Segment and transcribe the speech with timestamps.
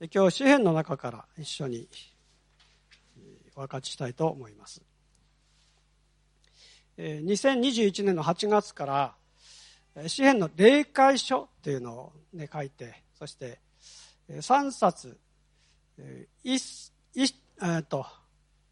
[0.00, 1.88] 今日詩篇の中から一緒に
[3.56, 4.80] お分かちしたいと思います。
[6.96, 8.86] 2021年の8月か
[9.96, 13.58] ら詩篇の霊界書というのを、ね、書いてそして
[14.30, 15.18] 3冊
[16.44, 16.84] 1
[17.62, 18.06] えっと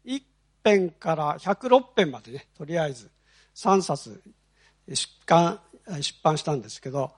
[0.05, 0.21] 1
[0.63, 3.11] 編から106編までねとりあえず
[3.53, 4.21] 3冊
[4.87, 5.59] 出版
[5.99, 7.11] 出版したんですけど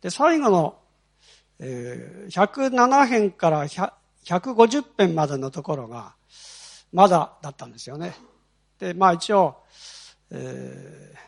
[0.00, 0.78] で最後の
[1.58, 6.14] えー、107編から150編までのところが
[6.92, 8.14] まだだったんですよね。
[8.78, 9.56] で、まあ一応、
[10.30, 11.18] えー、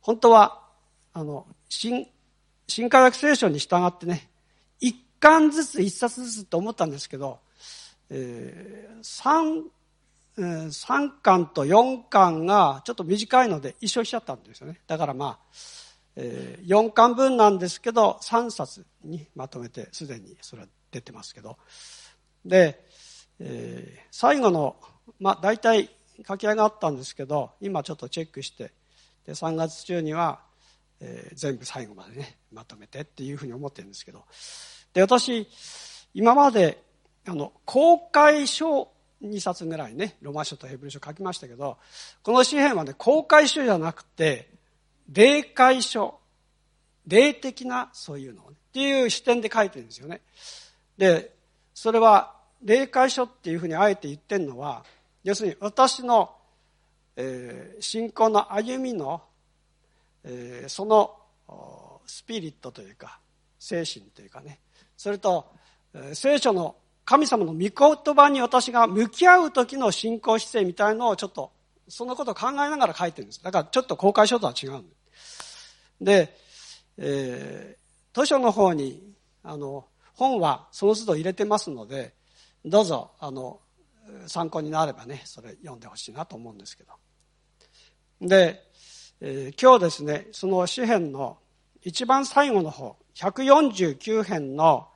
[0.00, 0.62] 本当は、
[1.12, 2.06] あの、新、
[2.68, 4.28] 新科学聖書に従ってね、
[4.80, 7.38] 一巻ずつ一冊ずつと思ったんですけど、
[8.10, 9.64] えー、三、
[10.38, 14.80] えー、3巻と4巻がちょっと短いので一緒しちゃったんですよね。
[14.86, 15.56] だからまあ、
[16.16, 21.58] えー、4巻分なんですけど3冊にまとめてすでにそれは出てますけど。
[22.44, 22.80] で、
[23.38, 24.76] えー、最後の
[25.20, 25.90] まあ大体
[26.26, 28.72] 書き上がったんですけど今ちょっとチェックして
[29.26, 30.40] で3月中には、
[31.00, 34.24] えー、全部最後までねまとめてっていうふうに思ってるんですけど。
[34.94, 35.46] で私
[36.14, 36.82] 今まで
[37.26, 38.88] あの公開書
[39.22, 41.76] 2冊ぐらいねロマ書とヘブル書書きましたけど
[42.22, 44.55] この詩篇はね公開書じゃなくて
[45.08, 46.18] 霊界書、
[47.06, 50.20] 霊的なそういうのをっていう視点で書いてるんですよね。
[50.98, 51.34] で、
[51.74, 54.84] それは霊界書っていうふうにあえて言ってるのは、
[55.24, 56.34] 要するに私の、
[57.16, 59.22] えー、信仰の歩みの、
[60.24, 61.16] えー、その
[62.06, 63.18] スピリットというか、
[63.58, 64.58] 精神というかね、
[64.96, 65.46] それと、
[65.94, 71.52] えー、聖書の神様の御言葉に私が向き合う時の信仰姿勢みたいのをちょっと
[71.88, 73.42] そんなことを考えながら書いてるんです。
[73.42, 74.84] だからちょっと公開書とは違うん
[76.00, 76.36] で、
[76.98, 79.02] えー、図書の方に、
[79.42, 82.14] あの、本はその都度入れてますので、
[82.64, 83.60] どうぞ、あの、
[84.26, 86.92] 参考になればね、それ読んでほしいなと思うんですけど。
[88.20, 88.62] で、
[89.20, 91.38] えー、今日ですね、その詩篇の
[91.82, 94.88] 一番最後の方、149編の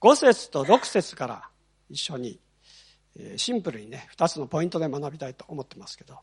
[0.00, 1.48] 5節と6節から
[1.88, 2.40] 一緒に
[3.36, 6.18] シンプルにね、二つのポイントで学びたいと思ってますけど。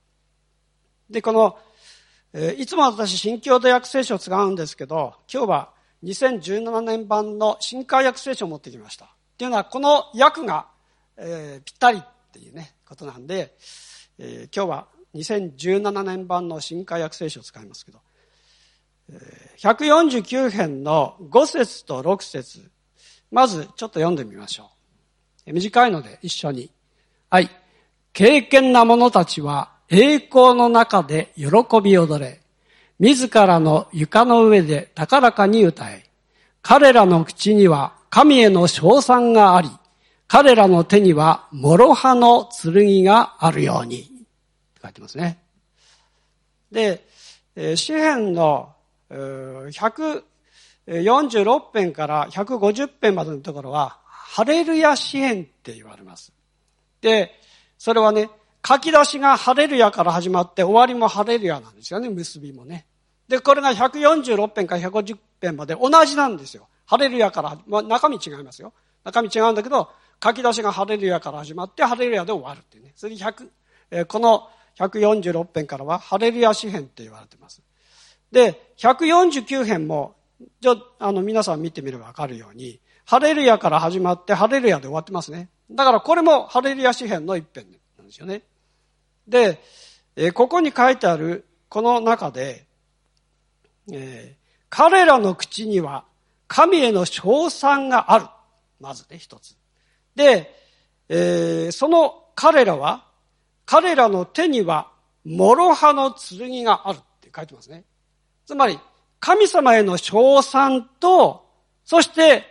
[1.09, 1.57] で、この、
[2.57, 9.05] いつも私、新共同訳聖書を使うんですけど、今日は2017年版の新海訳聖書を持ってきました。
[9.05, 10.67] っていうのは、この訳が、
[11.17, 13.55] えー、ぴったりっていうね、ことなんで、
[14.17, 17.99] えー、今日は2017年版の新海訳聖書を使いますけど、
[19.57, 22.71] 149編の5節と6節
[23.29, 24.71] まずちょっと読んでみましょ
[25.47, 25.53] う。
[25.53, 26.71] 短いので一緒に
[27.31, 27.49] はい。
[28.11, 31.45] 敬虔な者たちは栄光の中で喜
[31.81, 32.41] び踊れ、
[32.99, 36.03] 自らの床の上で高らかに歌え、
[36.61, 39.69] 彼らの口には神への称賛があり、
[40.27, 44.11] 彼らの手には諸刃の剣があるように。
[44.83, 45.37] 書いてますね。
[46.69, 47.07] で、
[47.77, 48.73] 詩篇の
[49.09, 56.33] 146編から150編までのところは、ハレルヤ詩篇って言われます。
[57.01, 57.31] で、
[57.77, 58.29] それはね、
[58.65, 62.85] 書き出しがハレルヤから始まって終わりもハレルヤなんですよね、結びもね。
[63.27, 66.67] で、これが146編から150編まで同じなんですよ。
[66.85, 68.73] ハレルヤから、まあ、中身違いますよ。
[69.03, 69.89] 中身違うんだけど、
[70.23, 72.93] 書き出しがハレルヤから始まってハレルヤで終わるっていうね。
[72.95, 73.49] それで100、
[73.91, 77.61] えー、この146編からはハレルヤ詩編って言われてます。
[78.31, 80.15] で、149編も、
[80.59, 85.49] じゃあの、皆さん見てみればわかるように、ハレルヤから始まってハレルヤで終わってますね。
[85.71, 87.65] だからこれもハレルヤ詩篇の一編
[87.97, 88.43] なんですよね。
[89.27, 89.61] で、
[90.15, 92.65] えここに書いてあるこの中で、
[93.91, 96.05] えー、彼らの口には
[96.47, 98.25] 神への称賛がある。
[98.79, 99.55] まずね、一つ。
[100.15, 100.53] で、
[101.07, 103.05] えー、その彼らは、
[103.65, 104.91] 彼らの手には
[105.23, 107.85] 諸刃の剣があるって書いてますね。
[108.45, 108.77] つまり、
[109.19, 111.47] 神様への称賛と、
[111.85, 112.43] そして、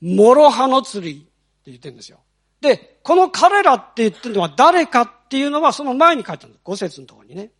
[0.00, 1.20] 諸刃の剣って
[1.66, 2.20] 言ってるんですよ。
[2.60, 6.60] で、この彼らって言ってるのは誰かっていうのはその前に書いてあるんです。
[6.64, 7.50] 五節のところにね。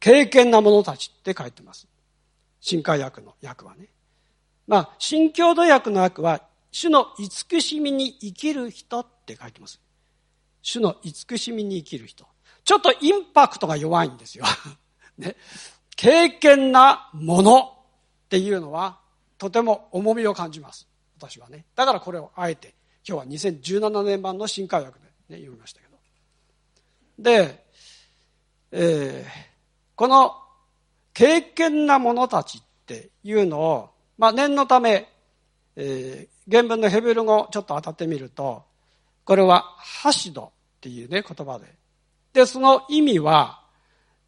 [0.00, 1.86] 敬虔な者たちって書いてます。
[2.60, 3.88] 新海訳の訳はね。
[4.66, 6.42] まあ、新共同訳の訳は、
[6.72, 9.80] 主の慈しみに生きる人って書いてます。
[10.62, 12.26] 主の慈しみに生きる人。
[12.64, 14.44] ちょっとインパクトが弱いんですよ。
[15.18, 15.36] ね。
[15.96, 17.58] 敬虔なもの
[18.24, 19.00] っていうのは、
[19.38, 20.86] とても重みを感じます。
[21.18, 21.66] 私はね。
[21.74, 22.74] だからこれをあえて
[23.06, 25.96] 今日は2017年版の新海訳で、ね、読みましたけど。
[27.18, 27.64] で、
[28.72, 29.30] えー、
[29.96, 30.34] この
[31.12, 35.08] 敬虔な者たちっていうのを、まあ、念のため、
[35.76, 38.64] えー、原文のヘブル語ちょっと当たってみると、
[39.24, 40.50] これはハシドっ
[40.80, 41.66] ていうね、言葉で。
[42.32, 43.62] で、その意味は、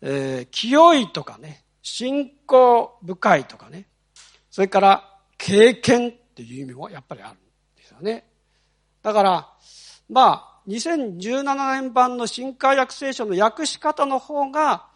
[0.01, 3.87] えー、清いとかね、信仰深いとかね、
[4.51, 7.37] それから経験っていう意味もやっぱりあるん
[7.77, 8.25] ですよね。
[9.03, 9.49] だから、
[10.09, 14.87] まあ、2017年版の新海訳聖書の訳し方の方が、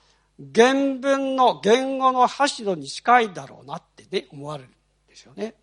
[0.55, 4.73] 原文の言語の橋戸に近いだろうなってね、思われるん
[5.09, 5.55] ですよね。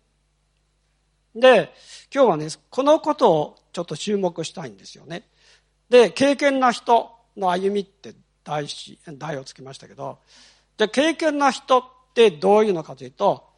[1.34, 1.72] で、
[2.14, 5.28] 今日はね、このことをちょっと注目したいんですよね。
[5.88, 8.14] で、経験な人の歩みって
[8.44, 10.18] 題し、題をつけましたけど、
[10.76, 13.48] で、経験な人ってどういうのかというと、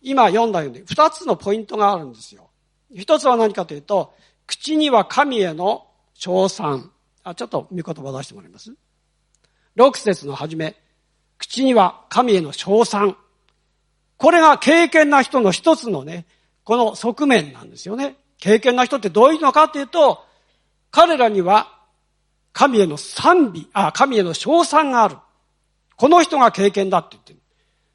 [0.00, 2.47] 今読んだように二つのポイントがあるんですよ。
[2.94, 4.14] 一つは何かというと、
[4.46, 6.90] 口には神への称賛。
[7.22, 8.72] あ、ちょっと見言葉出してもらいます。
[9.74, 10.76] 六節の初め、
[11.38, 13.16] 口には神への称賛。
[14.16, 16.26] これが経験な人の一つのね、
[16.64, 18.16] この側面なんですよね。
[18.38, 20.24] 経験な人ってどういうのかっていうと、
[20.90, 21.78] 彼らには
[22.52, 25.16] 神への賛美、あ、神への称賛がある。
[25.96, 27.38] この人が経験だって言ってる。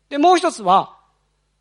[0.10, 0.98] で、もう一つは、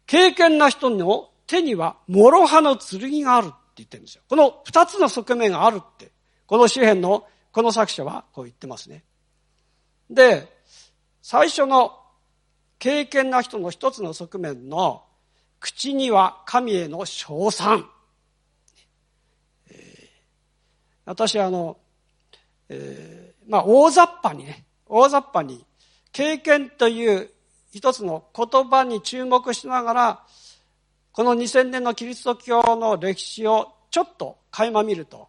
[0.07, 4.23] 経験な人の手には諸刃の剣があるって言ってるんですよ。
[4.27, 6.11] この二つの側面があるって、
[6.47, 9.05] この詩篇のこの作者はこう言ってますね。
[10.09, 10.49] で、
[11.21, 11.93] 最初の
[12.79, 15.05] 経験な人の一つの側面の
[15.61, 17.87] 口には神への称賛。
[19.69, 20.09] えー、
[21.05, 21.77] 私はあの、
[22.71, 25.67] えー、まあ大雑把にね、大雑把に
[26.13, 27.31] 経験という
[27.75, 30.27] 一つの言葉に注目しながら、
[31.13, 35.29] この2000年のキリスト教の歴史をちょっと垣間見ると、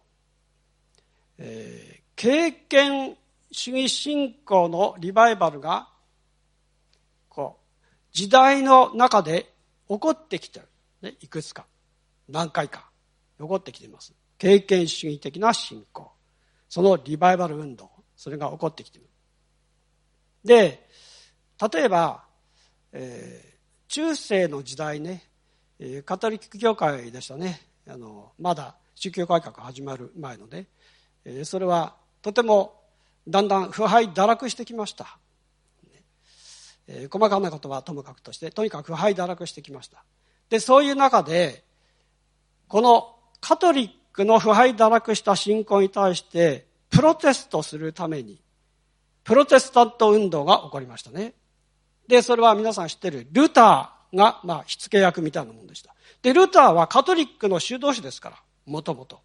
[1.36, 3.16] えー、経験
[3.50, 5.90] 主義信仰のリバイバルが、
[7.28, 9.52] こう、時代の中で
[9.88, 10.66] 起こってきてる。
[11.02, 11.66] ね、いくつか。
[12.28, 12.88] 何回か。
[13.38, 14.14] 起こってきています。
[14.38, 16.10] 経験主義的な信仰。
[16.70, 17.90] そのリバイバル運動。
[18.16, 19.04] それが起こってきてる。
[20.44, 20.88] で、
[21.72, 22.24] 例えば、
[22.92, 25.28] えー、中世の時代ね、
[25.78, 27.60] えー、カトリック教会でしたね。
[27.88, 30.66] あの、まだ宗教改革始まる前のね、
[31.24, 32.80] えー、それはとても
[33.26, 35.18] だんだん腐敗堕落してきました、
[36.86, 40.04] えー、細かなことはともかくとしてとにかく腐敗堕落してきました。
[40.48, 41.64] でそういう中で
[42.68, 48.40] このカトリックの腐敗堕落した信仰に対してプロテストするために
[49.24, 51.34] プロテスタント運動が起こりましたね。
[52.06, 54.03] でそれは皆さん知ってるルター。
[54.14, 59.20] が、まあ、火付け役みたいなもんでしたでルターはカトリックの修道士ですからもともと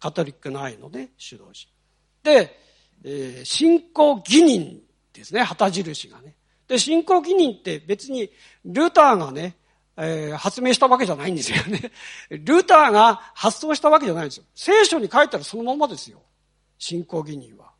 [0.00, 1.68] カトリックの愛のね修道士
[2.22, 2.58] で
[3.04, 4.80] えー、信仰義人
[5.12, 6.34] ですね、旗印がね。
[6.68, 8.30] で、信仰義人って別に
[8.64, 9.56] ルターがね、
[9.96, 11.92] えー、発明したわけじゃないんですよね。
[12.30, 14.44] ルターが発想したわけじゃないんですよ。
[14.54, 16.22] 聖書に書いたらそのままですよ。
[16.78, 17.72] 信仰義人は。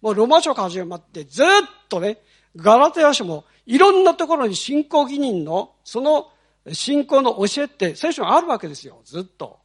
[0.00, 1.46] もうロマ書から始まってずっ
[1.88, 2.18] とね、
[2.56, 6.30] ガラテヤ書もいろんなところに信仰義人のその
[6.72, 9.00] 信仰の教えって聖書があるわけですよ。
[9.04, 9.58] ずっと。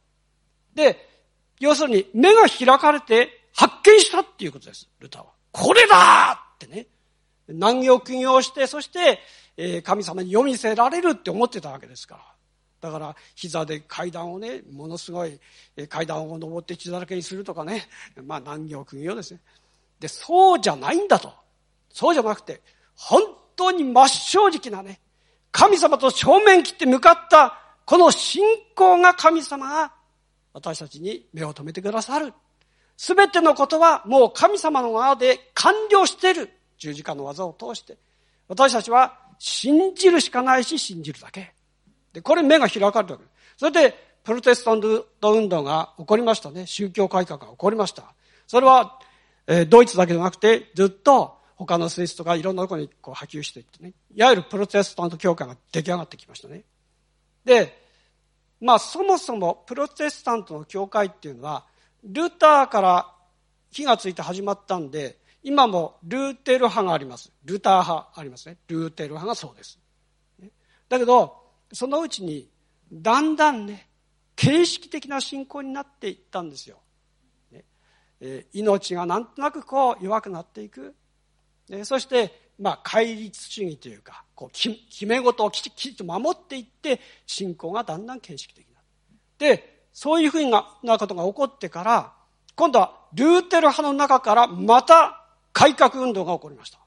[0.74, 1.08] で、
[1.60, 5.30] 要するに目が開かれて発見したっていうことです、ルターは。
[5.52, 6.86] これだってね。
[7.48, 9.20] 難行苦行して、そして、
[9.56, 12.90] え神様に読みせられるって思ってたわけですから。
[12.90, 15.40] だから、膝で階段をね、ものすごい
[15.88, 17.88] 階段を登って血だらけにするとかね。
[18.24, 19.40] まあ、難行苦行ですね。
[20.00, 21.32] で、そうじゃないんだと。
[21.90, 22.60] そうじゃなくて、
[22.96, 23.22] 本
[23.54, 25.00] 当に真っ正直なね、
[25.52, 29.92] 神様と正面切って向かった、この信仰が神様が
[30.52, 32.32] 私たちに目を留めてくださる。
[32.96, 36.50] すべてのことはもう神様の側で完了している。
[36.78, 37.96] 十字架の技を通して。
[38.48, 41.52] 私たちは信じるしかないし信じるだけ。
[42.12, 43.58] で、これ目が開かれるわけです。
[43.58, 46.66] それで、プロテスタント運動が起こりましたね。
[46.66, 48.14] 宗教改革が起こりました。
[48.46, 48.98] それは、
[49.46, 53.94] えー、ドイツだけでなくて、ずっと他のスイスとかいろんなところにこう波及していってね。
[54.14, 56.64] いわゆるプロテスタント教会が出来上がってきましたね。
[57.44, 57.82] で、
[58.60, 61.64] まあそもそもプロテスタントの教会っていうのは、
[62.04, 63.14] ルターから
[63.70, 67.32] 火がついて始まったんで、今もルーテル派があります。
[67.44, 68.58] ルター派ありますね。
[68.68, 69.78] ルーテル派がそうです。
[70.88, 71.36] だけど、
[71.72, 72.50] そのうちに、
[72.92, 73.88] だんだんね、
[74.34, 76.78] 形式的な信仰になっていったんですよ。
[77.50, 77.64] ね
[78.20, 80.94] えー、命がなんとなくこう弱くなっていく。
[81.68, 88.86] ね、そして、まあ、戒律主義というか、こう決め事をきちきちと守っていって、信仰がだんだん形式的になる。
[89.38, 90.62] で、そういうふうな
[90.98, 92.12] ことが起こってから、
[92.54, 96.78] 今度はルーテル派の中からまた改革運動が起こりました。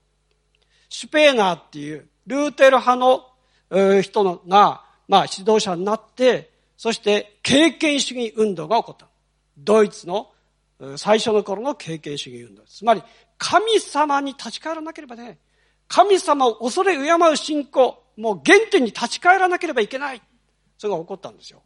[0.89, 9.07] シュペーナーっていうルーテル派の人が、まあ、指導者になって、そして経験主義運動が起こった。
[9.57, 10.31] ドイツの
[10.95, 12.63] 最初の頃の経験主義運動。
[12.63, 13.03] つまり、
[13.39, 15.39] 神様に立ち返らなければね、
[15.87, 20.21] 神様を恐れ敬う信仰、もう原点に立ち返らなければいけない。
[20.77, 21.63] それが起こったんですよ。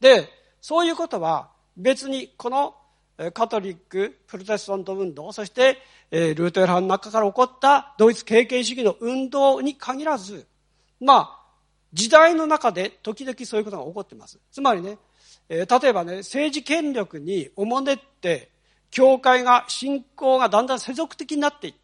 [0.00, 2.76] で、そういうことは別にこの
[3.34, 10.46] カトリック、プロテスタント運動、そしてルートェル派の中から起こったドイツ経験主義の運動に限らず、
[11.00, 11.38] まあ、
[11.92, 14.38] 時代の中で時々そういうことが起こってます。
[14.50, 14.98] つまりね、
[15.48, 18.51] 例えばね、政治権力におもねって、
[18.92, 21.80] 教会が、信仰がだんだん世俗的になっていって、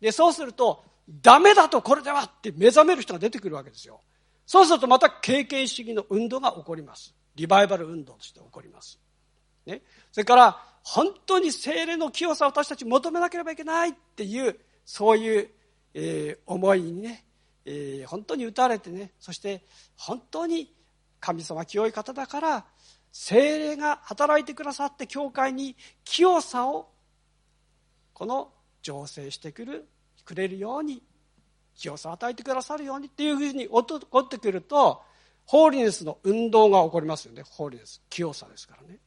[0.00, 4.00] で、そうすると、ダメだとこれではって目覚める人が出てくるわけですよ。
[4.44, 7.14] そうするとまた経験主義の運動が起こります。
[7.36, 8.98] リバイバル運動として起こります。
[9.66, 9.82] ね。
[10.10, 15.50] それから、本当に精霊の清さを私たち求めなければいけないっていう、そういう、
[15.94, 17.24] えー、思いにね、
[17.64, 19.64] えー、本当に打たれてね、そして
[19.96, 20.72] 本当に
[21.20, 22.64] 神様清い方だから、
[23.18, 26.90] 精霊が働いてくださって教会に清さを
[28.12, 29.88] この醸成してくる
[30.26, 31.02] くれるように
[31.74, 35.02] 清さを与えてくださるようにっていうふうに起こってくると
[35.46, 37.42] ホーリネスの運動が起こりますよね。
[37.42, 38.98] ホーリネス清さですからね。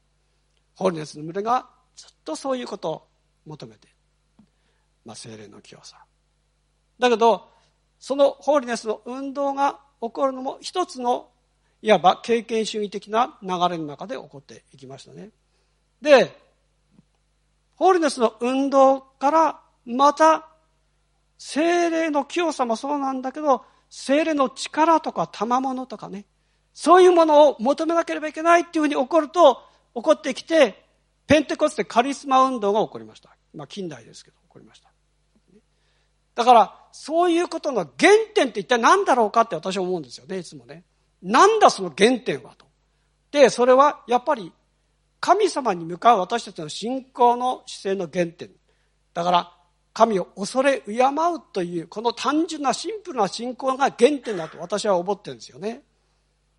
[0.73, 3.07] ホーリネスの群れがずっとそういうことを
[3.45, 3.89] 求めて、
[5.05, 6.03] まあ、精霊の清さ。
[6.97, 7.47] だけど
[7.99, 11.29] そのホーリネスの運動が起こるのも一つの
[11.81, 15.29] いわば経験主義的な流れの中で起こっていきましたね。
[16.01, 16.35] で、
[17.75, 20.49] ホーリネスの運動からまた
[21.37, 26.25] 精霊の清さもそうなんだけど、精霊の力とか賜物とかね、
[26.73, 29.61] そういうものを求めなければいけないっていうふうに起こると、
[29.95, 30.85] 起こってきて、
[31.27, 33.35] ペンテコステカリスマ運動が起こりました。
[33.53, 34.89] まあ近代ですけど、起こりました。
[36.35, 40.83] だから、そういうことの原点って一体何だろうかって私は思うんですよね、いつもね。
[41.21, 42.65] なんだその原点はと。
[43.31, 44.51] で、それはやっぱり
[45.19, 48.49] 神様に向かう私たちの信仰の姿勢の原点。
[49.13, 49.53] だから、
[49.93, 55.83] 神を恐れ敬うという、この単純なシンプルな信仰が原点だと私は思ってるんですよね。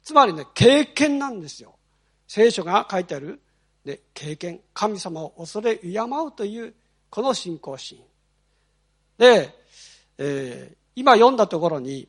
[0.03, 1.77] つまりね、経験なんですよ。
[2.27, 3.41] 聖書が書いてある、
[3.85, 4.61] で経験。
[4.75, 6.75] 神様を恐れ敬うという、
[7.09, 7.99] この信仰心。
[9.17, 9.55] で、
[10.19, 12.09] えー、今読んだところに、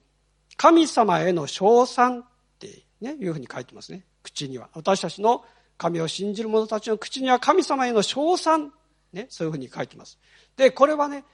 [0.58, 2.25] 神様への称賛
[2.68, 4.06] ってね、いうふうに書いてますね。
[4.22, 4.70] 口には。
[4.75, 5.44] 私たちの
[5.77, 8.72] 神を信じる者たちの口には神様への称賛、
[9.12, 10.20] ね、そういうふうに書いてます。
[10.56, 11.25] で、これはね、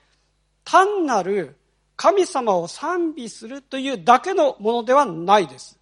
[0.63, 1.57] 単なる
[1.97, 5.77] 神様を賛美するというだけのものではないです。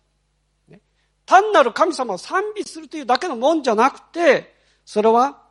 [0.67, 0.81] ね、
[1.25, 5.43] 単なる神様を賛美するというだけのもんじゃなくて、それは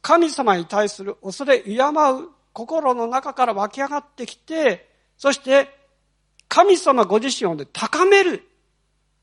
[0.00, 5.76] 神様に対する恐れ敬う心の中から湧き上がってきて、そして
[6.48, 8.44] 神様ご自身を、ね、高める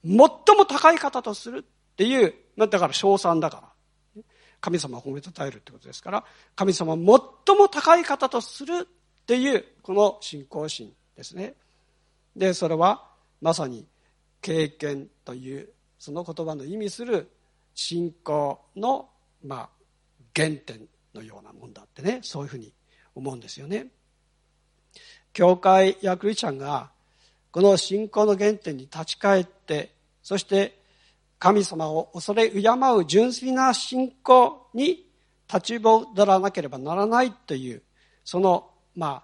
[0.05, 3.75] 最も高い方とするっていう、だから称賛だから。
[4.62, 6.95] 神様を褒めたたえるってことですから、神様を
[7.45, 11.53] 最も高い方とするっていう、この信仰心ですね。
[12.35, 13.07] で、それは
[13.41, 13.85] まさに
[14.41, 15.69] 経験という、
[16.00, 17.29] その言葉の意味する
[17.75, 19.09] 信仰の、
[19.43, 19.69] まあ、
[20.35, 22.74] 原点のようなもんだってね、そういうふうに
[23.13, 23.88] 思うんですよね。
[25.33, 26.89] 教会やクリスチャンが
[27.51, 29.94] この信仰の原点に立ち返って
[30.25, 30.82] そして
[31.38, 32.62] 神様を恐れ敬
[32.98, 35.05] う純粋な信仰に
[35.48, 37.84] 立ち戻らなければならないという、
[38.24, 39.24] その、ま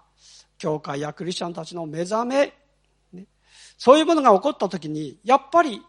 [0.58, 2.54] 教会やクリスチャンたちの目覚め、
[3.12, 3.26] ね、
[3.76, 5.82] そういうものが起こった時に、やっぱり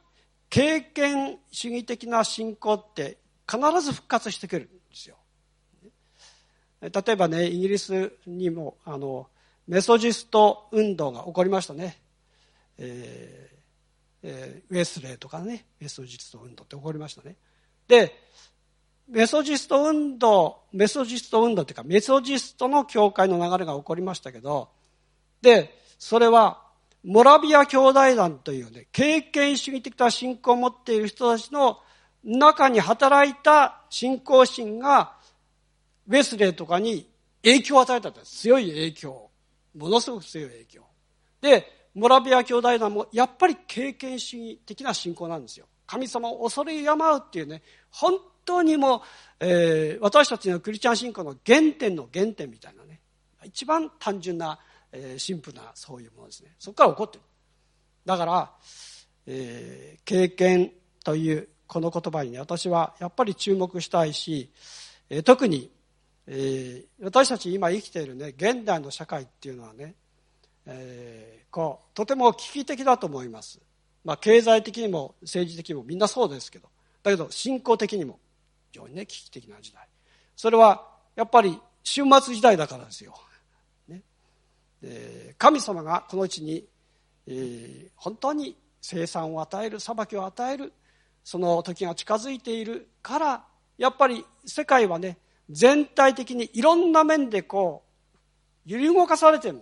[0.50, 5.15] 経験主義的な信仰って必ず復活してくるんですよ。
[6.82, 9.27] 例えばね、イギリスにも、あの、
[9.67, 12.01] メソジスト運動が起こりましたね。
[12.79, 13.52] えー
[14.23, 17.35] えー、ウェスレーとかね、メソジスト運動って起こりましたね。
[17.87, 18.15] で、
[19.09, 24.69] メソジスト運動、メソジスト運動っていうか、メソジストの教会の流れが起こりましたけど、
[25.41, 26.61] で、それは、
[27.03, 31.79] モラビア兄弟団というね、経験主義的な信仰を持っている人たちの
[32.23, 35.17] 中に働いた信仰心が、
[36.07, 37.09] ウェスレーとかに
[37.43, 38.39] 影響を与えたんです。
[38.39, 39.29] 強い影響。
[39.75, 40.83] ものすごく強い影響。
[41.41, 45.67] で、モラビア兄弟団もやっぱり経験主義的な信仰なんですよ。
[45.85, 49.01] 神様を恐れ敬うっていうね、本当にもう、
[49.39, 53.00] えー、私たちのクリスチャン信仰の原点の原点みたいなね、
[53.43, 54.59] 一番単純な、
[54.91, 56.55] えー、シンプルなそういうものですね。
[56.57, 57.23] そこから起こってる。
[58.05, 58.51] だから、
[59.27, 60.71] えー、経験
[61.03, 64.50] というこの言葉にね、私はやっぱり注目したいし、
[65.09, 65.71] えー、特に、
[66.27, 69.95] えー、私たち今生きているね、現代の社会っていうのはね、
[70.65, 73.60] えー、こうとても危機的だと思います
[74.03, 76.67] まあ、経済的にも政治的にもみんなそうですけど、
[77.03, 78.20] だけど信仰的にも
[78.72, 79.88] 非常にね、危機的な時代。
[80.36, 83.13] それは、やっぱり終末時代だからですよ。
[83.88, 84.01] ね、
[85.38, 86.65] 神様がこの地に、
[87.27, 90.74] えー、本当に生産を与える、裁きを与える、
[91.24, 93.46] その時が近づいているから、
[93.77, 95.17] やっぱり世界はね、
[95.50, 97.84] 全体的にいろんな面でこ
[98.65, 99.62] う、揺り動かされてる。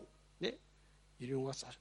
[1.22, 1.80] 揺り動かされる。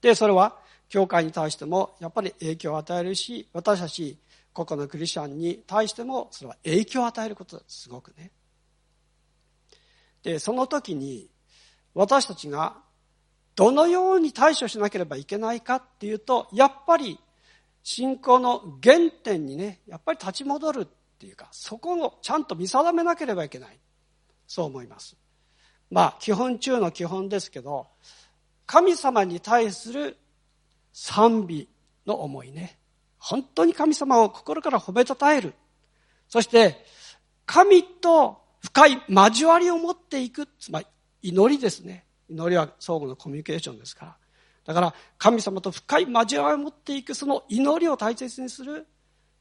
[0.00, 0.58] で、それは、
[0.88, 4.18] 教会に対してもやっぱり影響を与えるし、私たち
[4.52, 8.30] 個々のクリスチャンに対してもそれは影響を与えることですごくね。
[10.22, 11.28] で、その時に
[11.94, 12.76] 私たちが
[13.54, 17.18] どのように対処しなければいけないかっていうと、やっぱり
[17.82, 20.86] 信仰の原点にね、やっぱり立ち戻るっ
[21.18, 23.78] ていうか、そこをちゃんと見定めなければいけない。
[24.46, 25.16] そう思います。
[25.90, 27.86] まあ、基本中の基本ですけど、
[28.66, 30.18] 神様に対する
[30.92, 31.68] 賛美
[32.06, 32.78] の思いね。
[33.18, 35.54] 本当に神様を心から褒めたたえる。
[36.28, 36.84] そして、
[37.46, 40.46] 神と深い交わりを持っていく。
[40.58, 40.86] つまり、
[41.22, 42.04] 祈りですね。
[42.28, 44.16] 祈りは相互のコミュニケーションですから。
[44.66, 48.86] だから、神様と深い交わりを持っていく、その祈りを大切にする。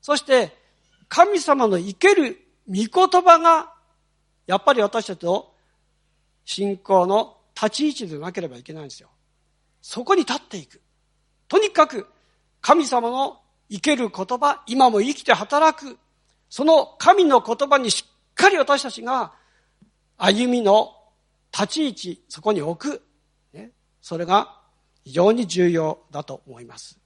[0.01, 0.55] そして、
[1.09, 2.37] 神様の生ける
[2.67, 3.73] 御言葉が、
[4.45, 5.51] やっぱり私たちの
[6.47, 9.09] 信仰の立ち位置でなければいけないんですよ。
[9.81, 10.81] そこに立っていく。
[11.49, 12.07] とにかく
[12.61, 15.97] 神様の生ける言葉、今も生きて働く、
[16.49, 19.33] その神の言葉にしっかり私たちが
[20.15, 20.95] 歩みの
[21.51, 23.03] 立ち位置、そこに置く。
[23.51, 24.61] ね、それが
[25.03, 26.97] 非常に重要だと思います。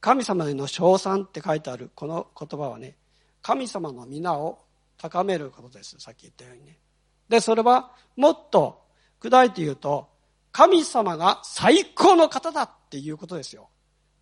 [0.00, 2.96] 神様への称賛って書いてあるこの言葉はね、
[3.42, 4.60] 神様の皆を
[4.96, 5.96] 高めることです。
[5.98, 6.78] さっき言ったようにね。
[7.28, 8.82] で、それはもっと
[9.20, 10.08] 砕いて言うと、
[10.52, 13.68] 神様が最高の方だっていうことですよ。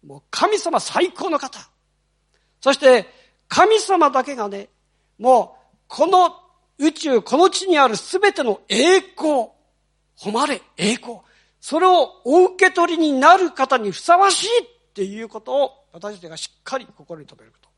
[0.04, 1.58] もう神様最高の方。
[2.60, 3.06] そして
[3.48, 4.68] 神様だけがね、
[5.18, 6.34] もうこの
[6.78, 9.48] 宇宙、この地にあるすべての栄光、
[10.16, 11.18] 誉れ、栄光、
[11.60, 17.68] それをお受け取りになる方にふさわしいっていうことを私たちがしっかり心に留めること。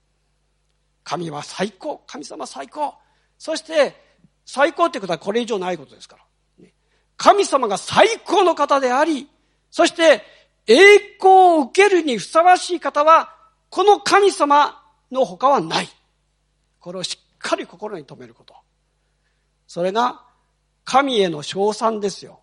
[1.04, 2.94] 神は最高、神様最高。
[3.38, 4.07] そして
[4.48, 6.66] 最高ってことはこれ以上ないことですから。
[7.18, 9.28] 神様が最高の方であり、
[9.70, 10.22] そして
[10.66, 13.34] 栄光を受けるにふさわしい方は、
[13.68, 14.82] この神様
[15.12, 15.88] の他はない。
[16.80, 18.54] これをしっかり心に留めること。
[19.66, 20.24] それが
[20.82, 22.40] 神への称賛ですよ。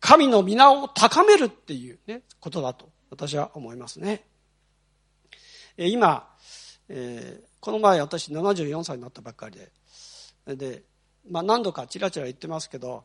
[0.00, 4.26] 神の皆を高めるっていうね、ことだと私は思いますね。
[5.78, 6.28] 今、
[6.90, 9.58] えー、この前私74歳になったばっかり
[10.46, 10.82] で、で、
[11.30, 13.04] まあ何度かちらちら言ってますけど、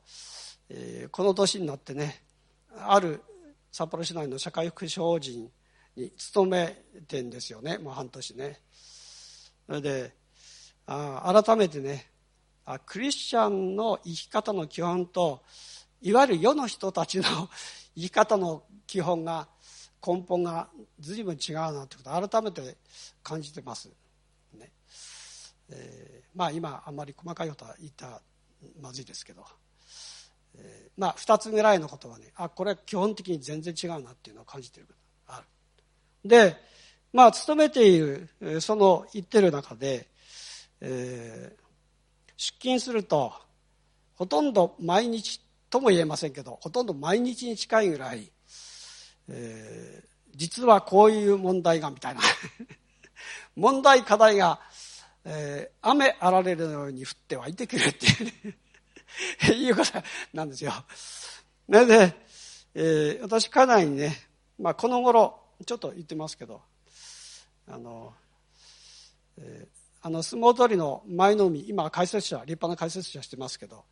[0.69, 2.23] えー、この年になってね
[2.75, 3.21] ある
[3.71, 5.49] 札幌市内の社会福祉法人
[5.95, 7.77] に勤めてんですよね。
[7.77, 8.59] もう半年ね。
[9.65, 10.13] それで
[10.85, 12.09] あ改めてね
[12.65, 15.41] あクリスチャンの生き方の基本と
[16.01, 17.23] いわゆる世の人たちの
[17.95, 19.47] 生き方の基本が
[20.05, 22.77] 根本が随分違うなってことを改めて
[23.23, 23.89] 感じてます、
[25.69, 28.21] えー、まあ今あんまり細かいことは言ったら
[28.81, 29.43] まずいですけど
[30.59, 34.87] えー、まあ2つぐらいのことはねあこれは基本的に全然違うなっていうのを感じてる
[35.27, 36.29] ある。
[36.29, 36.55] で
[37.13, 38.29] まあ勤めている
[38.61, 40.07] その言ってる中で、
[40.81, 43.33] えー、出勤すると
[44.15, 48.31] ほとんど毎日とも言えませんけどほとんど毎日に近いぐらい、
[49.29, 52.21] えー、実はこういう問題がみたいな。
[53.55, 54.61] 問題課題が、
[55.29, 59.91] えー、雨あられるように降って湧いてくるっていうね いうこと
[60.33, 60.71] なんですよ。
[61.67, 62.15] なので、
[62.73, 64.15] えー、私家内にね、
[64.57, 66.61] まあ、この頃ちょっと言ってますけど
[67.67, 68.13] あの、
[69.37, 73.83] えー、あの相撲取りの舞の海今解説者立派な解説者してますけど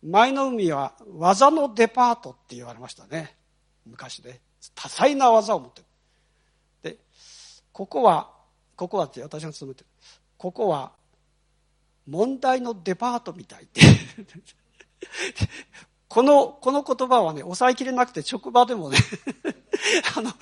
[0.00, 3.36] 舞の海は技のデパートって言われましたね。
[3.84, 4.40] 昔ね。
[4.76, 5.86] 多彩な技を持ってる。
[6.82, 6.98] で
[7.72, 8.30] ここは
[8.76, 9.86] ここはって私が勤めてる。
[10.36, 10.92] ここは
[12.06, 13.80] 問題のデパートみたいって
[16.08, 18.98] この、この言葉はね、抑えきれなくて職場でもね
[20.16, 20.32] あの、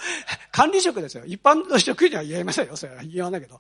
[0.51, 1.25] 管理職ですよ。
[1.25, 2.77] 一般の職員には言えませんよ。
[2.77, 3.59] それは言わないけど。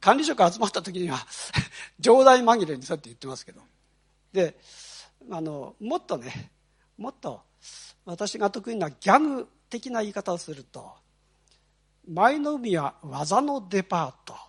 [0.00, 1.26] 管理職集まった時には
[1.98, 3.60] 冗談紛れにそうやって言ってますけど。
[4.32, 4.58] で、
[5.30, 6.52] あの、もっとね、
[6.96, 7.42] もっと
[8.04, 10.94] 私が得意なギャグ的な言い方をすると、
[12.06, 14.47] 前の海は技のデパート。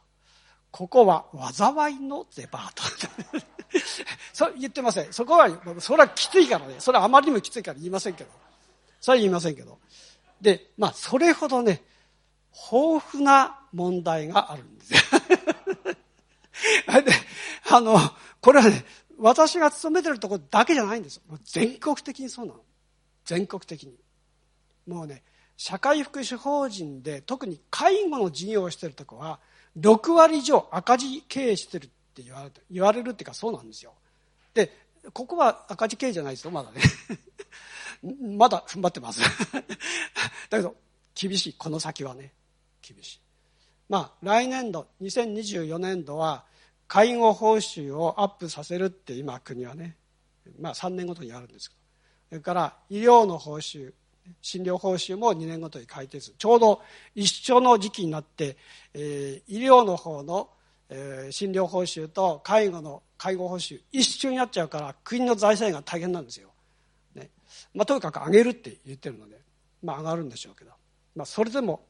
[0.71, 2.83] ここは災いのデパート。
[4.33, 5.13] そう言ってません。
[5.13, 6.75] そこは、それはきついからね。
[6.79, 8.29] それはあまりにもきついから言いませんけど。
[8.99, 9.79] それは言いませんけど。
[10.41, 11.83] で、まあ、それほどね、
[12.71, 14.99] 豊富な問題があるんですよ。
[17.03, 17.11] で、
[17.71, 17.97] あの、
[18.41, 18.85] これはね、
[19.17, 21.23] 私が勤めてるところだけじゃないんですよ。
[21.43, 22.61] 全国的にそうなの。
[23.25, 23.97] 全国的に。
[24.87, 25.23] もうね、
[25.57, 29.39] 社会福祉法人で特に介護の事業をしてるところは、
[29.77, 33.93] 6割以上赤字経営してるって言われ言われるっていうかそうなんですよ。
[34.53, 34.71] で、
[35.13, 36.81] ここは赤字経営じゃないですよ、まだね。
[38.37, 39.21] まだ踏ん張ってます。
[40.49, 40.75] だけど、
[41.15, 41.53] 厳しい。
[41.53, 42.33] この先はね、
[42.81, 43.19] 厳しい。
[43.89, 46.45] まあ、来年度、2024年度は、
[46.87, 49.95] 介護報酬をアップさせるって今国はね、
[50.59, 51.81] まあ3年ごとにやるんですけど、
[52.29, 53.93] それから医療の報酬、
[54.41, 56.35] 診療報酬も2年ごとに改定する。
[56.37, 56.81] ちょうど
[57.15, 58.57] 一緒の時期になって、
[58.93, 60.49] えー、医療の方の、
[60.89, 66.49] えー、診療報酬と介護の介護報酬一緒になっちゃうから国の財政が大変なんですよ。
[67.15, 67.29] ね
[67.73, 69.39] まあ、とにかく上げるって言ってるので、
[69.83, 70.71] まあ、上がるんでしょうけど、
[71.15, 71.85] まあ、それでも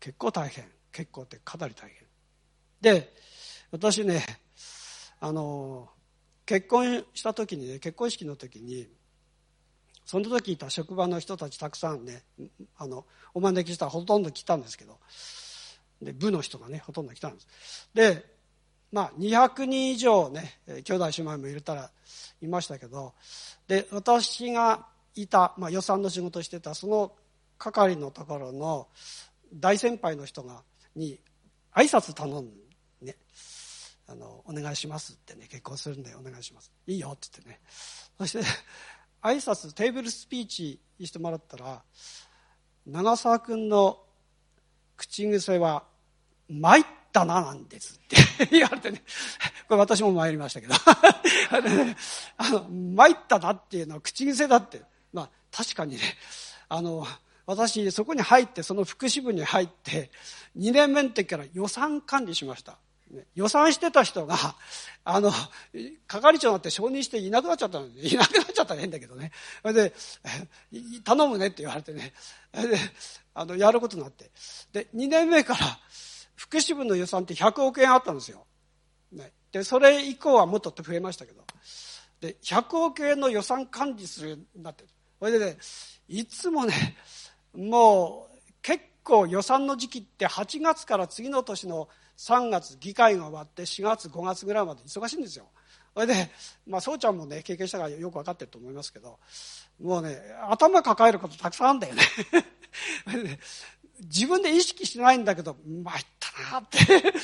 [0.00, 1.98] 結構大変結構ってかなり大変
[2.80, 3.12] で
[3.70, 4.24] 私ね
[5.20, 5.88] あの
[6.46, 8.88] 結婚した時にね結婚式の時に
[10.04, 12.22] その時いた職場の人たちたくさんね
[12.76, 14.98] あのお招きしたらほとんど来たんですけど
[16.02, 17.88] で部の人がねほとんど来たんです。
[17.94, 18.34] で
[18.92, 21.90] まあ200人以上ね兄弟姉妹も入れたら
[22.42, 23.14] いましたけど
[23.66, 24.86] で私が
[25.16, 27.12] いた、まあ、予算の仕事してたその
[27.58, 28.88] 係のところの
[29.54, 30.62] 大先輩の人が
[30.94, 31.18] に
[31.74, 32.50] 挨拶頼ん
[33.00, 33.16] ね
[34.06, 36.72] あのお願いしますってね結婚するんでお願いします。
[36.86, 37.60] いいよって言ってね。
[38.18, 38.44] そして
[39.24, 41.82] 挨拶テーブルスピーチしてもらったら
[42.86, 43.98] 長澤君の
[44.96, 45.84] 口癖は
[46.48, 49.02] 「参ったな」なんですって言われてね。
[49.66, 50.74] これ私も参りましたけど。
[52.36, 54.82] あの参ったなっていうのは口癖だって。
[55.12, 56.02] まあ確かにね。
[56.68, 57.06] あの
[57.46, 60.10] 私そこに入ってその福祉部に入って
[60.56, 62.78] 2年目の時から予算管理しました。
[63.34, 64.36] 予算してた人が、
[65.04, 65.32] あの、
[66.06, 69.32] 係長になって承認していなくなっちゃったの いなくなっちゃったら変だけどね。
[69.62, 69.94] それで、
[71.04, 72.12] 頼むねって言われてね。
[72.52, 72.78] で、
[73.34, 74.30] あの、やることになって。
[74.72, 75.80] で、2年目から、
[76.34, 78.46] 福祉部の予算って100億円あったんですよ。
[79.12, 79.32] ね。
[79.52, 81.44] で、それ以降はもっとって増えましたけど。
[82.20, 84.88] で、100億円の予算管理するようになってる。
[85.20, 85.58] それでね、
[86.08, 86.96] いつもね、
[87.54, 95.46] もう、結構予算の時期って8月から次の年の3月議会が終わって4月5月ぐらいまで忙しいんですよ。
[95.94, 96.30] それで
[96.66, 99.18] まあそうちゃんもね経験したからよく分かってると思いますけど
[99.80, 100.18] もうね
[100.50, 102.02] 頭抱えることたくさんあるんだよね。
[104.00, 107.14] 自分で意識してないんだけど参ったなって。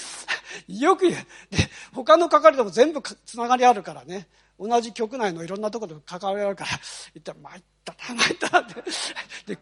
[0.69, 1.15] よく言う
[1.51, 1.59] で
[1.93, 4.29] 他の係でも全部つながりあるからね。
[4.59, 6.71] 同じ局内のいろんなところで関わりあるから
[7.15, 9.55] 言ったら参ったな参ったなって。
[9.55, 9.59] で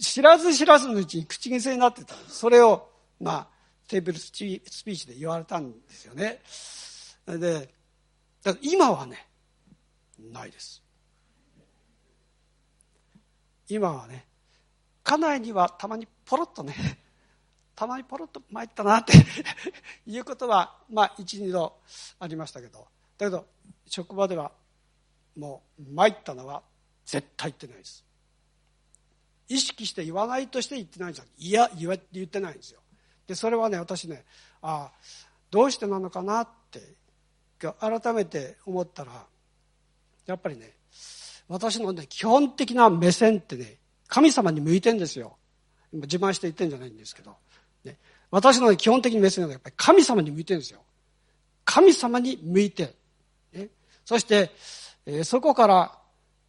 [0.00, 2.14] 知らず知らずのうちに口癖になってた。
[2.28, 2.88] それを
[3.20, 3.57] まあ
[3.88, 6.40] テーブルスピーチで言われたんですよね。
[7.26, 7.68] で、
[8.42, 9.26] だから今はね、
[10.18, 10.82] ないです。
[13.68, 14.26] 今はね、
[15.02, 16.74] 家内にはたまにポロッとね、
[17.74, 19.12] たまにポロッと参ったなって
[20.06, 21.80] いうことは、まあ、一、二度
[22.18, 23.46] ありましたけど、だけど、
[23.86, 24.52] 職場では、
[25.34, 26.62] もう、参ったのは
[27.06, 28.04] 絶対言ってないです。
[29.48, 31.30] 意識して言わないとして言ってないんですよ。
[31.38, 32.80] いや、言言ってないんですよ。
[33.28, 34.24] でそれはね私ね
[34.62, 34.92] ああ
[35.50, 36.80] どうしてなのかなって
[37.78, 39.12] 改めて思ったら
[40.26, 40.72] やっぱりね
[41.46, 43.76] 私のね基本的な目線ってね
[44.08, 45.36] 神様に向いてんですよ。
[45.92, 47.34] 自慢して言ってんじゃないんですけど、
[47.84, 47.96] ね、
[48.30, 50.80] 私の、ね、基本的な目線はやっぱり神様に向いてるんですよ。
[51.64, 52.94] 神様に向いて、
[53.54, 53.68] ね、
[54.04, 54.50] そして、
[55.06, 55.98] えー、そこから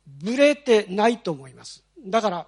[0.08, 1.84] ぶれてないと思います。
[2.06, 2.48] だから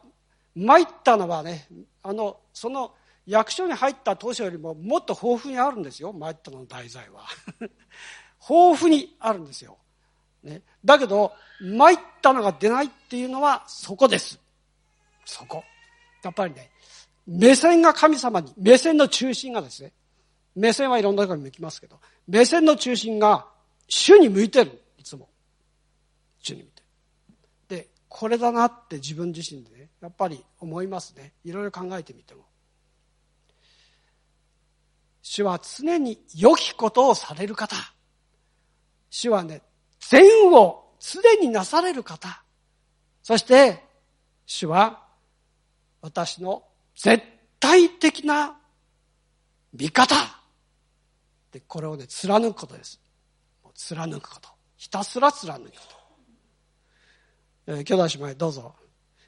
[0.56, 1.68] 参ったのはね
[2.04, 2.94] あのその
[3.32, 6.12] 役所に入った当初よりももっと豊富にあるんですよ。
[6.12, 7.26] 参ったの題材は。
[8.50, 9.78] 豊富にあるんですよ、
[10.44, 14.38] ね、だけど参ったのが出ないっていうのはそこです。
[15.24, 15.64] そこ。
[16.24, 16.72] やっぱりね
[17.26, 19.94] 目線が神様に目線の中心がですね
[20.54, 23.48] 目線はいろんなところに向きますけど目線の中心が
[23.88, 24.82] 主に向いてる。
[24.98, 25.30] いつも。
[26.42, 26.82] 主に向いて
[27.70, 27.78] る。
[27.78, 31.32] でこれだなって自分自身でねやっぱり思いますね。
[31.46, 32.51] いろいろ考えてみても。
[35.22, 37.76] 主は常に良きことをされる方。
[39.10, 39.62] 主はね、
[40.00, 42.44] 善を常になされる方。
[43.22, 43.84] そして、
[44.46, 45.08] 主は
[46.02, 46.64] 私の
[46.96, 47.24] 絶
[47.60, 48.58] 対的な
[49.74, 50.16] 味方。
[51.52, 53.00] で、これをね、貫くことです。
[53.76, 54.50] 貫くこと。
[54.78, 56.02] ひたすら貫くこと。
[57.68, 58.76] えー、兄弟姉妹どうぞ、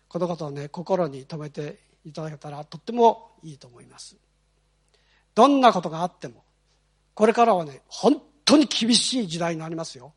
[0.08, 4.16] このことをね、心に留めていただけたらとってもいいと思います。
[5.36, 6.44] どんなことがあっても、
[7.14, 10.14] これからはね、本当に厳しい時代になりますよ。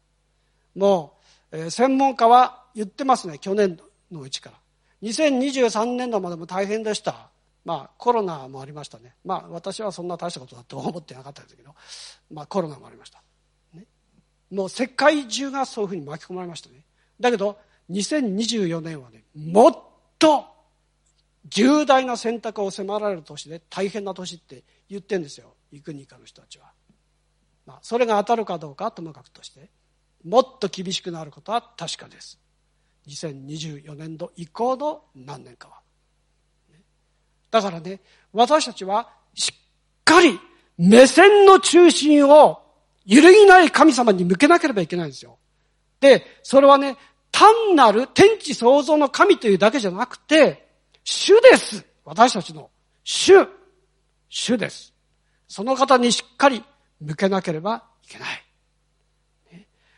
[0.74, 1.18] も
[1.52, 3.78] う、えー、専門家は言ってますね、去年
[4.10, 4.56] のうちから。
[5.02, 7.30] 2023年度までも大変でした。
[7.64, 9.14] まあコロナもありましたね。
[9.24, 11.74] まあ私はそんな大したことだと思ってなかったんですけど、
[12.30, 13.22] まあコロナもありました。
[13.74, 13.84] ね、
[14.50, 16.84] もう世界中がそういうふうに巻き込まれましたね。
[17.18, 17.58] だけど、
[17.90, 19.78] 2024年はね、もっ
[20.18, 20.44] と
[21.46, 25.54] 重大な選択を迫られる年で大変な年って言ってんですよ。
[25.72, 26.72] 幾国かの人たちは。
[27.66, 29.70] まあ、それが当たるかどうかともかくとして、
[30.24, 32.38] もっと厳しくなることは確かです。
[33.08, 35.80] 2024年度以降の何年かは。
[37.50, 38.00] だからね、
[38.32, 39.60] 私たちはしっ
[40.04, 40.38] かり
[40.76, 42.62] 目線の中心を
[43.04, 45.38] 揺るぎない神様に向けなければいけないんですよ。
[46.00, 46.96] で、それはね、
[47.30, 50.68] 単なる天地創造の神というだけじゃなくて、
[51.04, 51.84] 主です。
[52.04, 52.70] 私たちの
[53.04, 53.32] 主。
[54.28, 54.92] 主です。
[55.48, 56.64] その方にしっかり
[57.00, 58.46] 向けなければいけない。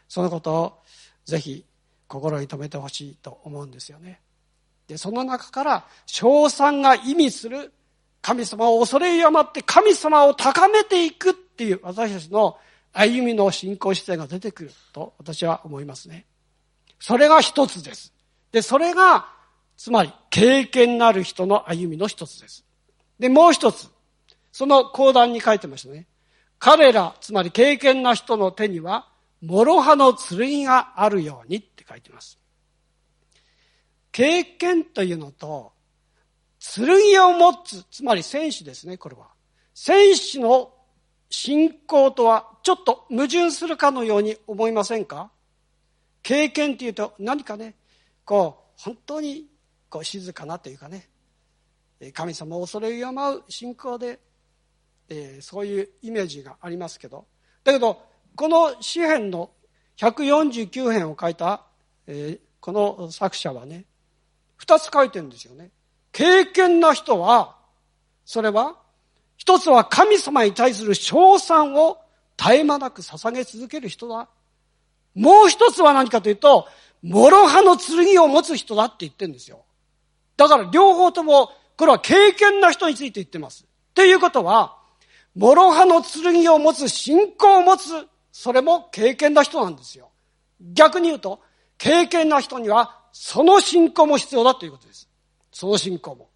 [0.09, 0.79] そのことを
[1.25, 1.65] ぜひ
[2.07, 4.21] 心に留めてほしいと思うんですよね。
[4.87, 7.73] で、その中から、称賛が意味する
[8.23, 12.57] 神様を恐れ敬って神様を高めていくっていう私たちの
[12.93, 16.25] 歩みの信仰姿勢が出てくると私は思いますね。
[16.99, 18.13] それが一つです。
[18.51, 19.29] で、それが、
[19.77, 22.65] つまり経験のある人の歩みの一つです。
[23.19, 23.89] で、もう一つ。
[24.53, 26.07] その講談に書いてましたね。
[26.59, 29.09] 彼ら、つまり経験な人の手には、
[29.41, 32.39] 諸刃の剣があるようにって書いてます。
[34.11, 35.73] 経験というのと、
[36.59, 39.29] 剣を持つ、つまり戦士ですね、これは。
[39.75, 40.75] 戦士の
[41.31, 45.31] 信仰とはちょっと矛盾するかのように思いませんか？
[46.23, 47.77] 経験っていうと何かね、
[48.25, 49.47] こう、本当に
[49.89, 51.09] こう静かなというかね、
[52.13, 54.19] 神様を恐れ敬う信仰で、
[55.09, 57.27] えー、そういうイメージがありますけど、
[57.65, 58.03] だけど、
[58.37, 59.51] この詩篇の
[59.97, 61.63] 149編を書いた、
[62.07, 63.85] えー、この作者はね、
[64.57, 65.71] 二つ書いてるんですよね。
[66.13, 67.57] 経験な人は、
[68.25, 68.77] それは、
[69.37, 71.99] 一つは神様に対する称賛を
[72.37, 74.29] 絶え間なく捧げ続ける人だ。
[75.15, 76.69] もう一つは何かというと、
[77.03, 79.65] 諸刃の剣を持つ人だって言ってるんですよ。
[80.37, 83.65] だから両方とも、これは経験な人について言ってます。
[83.65, 84.77] っていうことは、
[85.39, 90.11] 諸刃の剣を持つ、信仰を持つ、それも経験な人なんですよ。
[90.61, 91.41] 逆に言うと、
[91.79, 95.09] 経験な人にはその信仰も必要だということです。
[95.53, 96.29] その信仰も。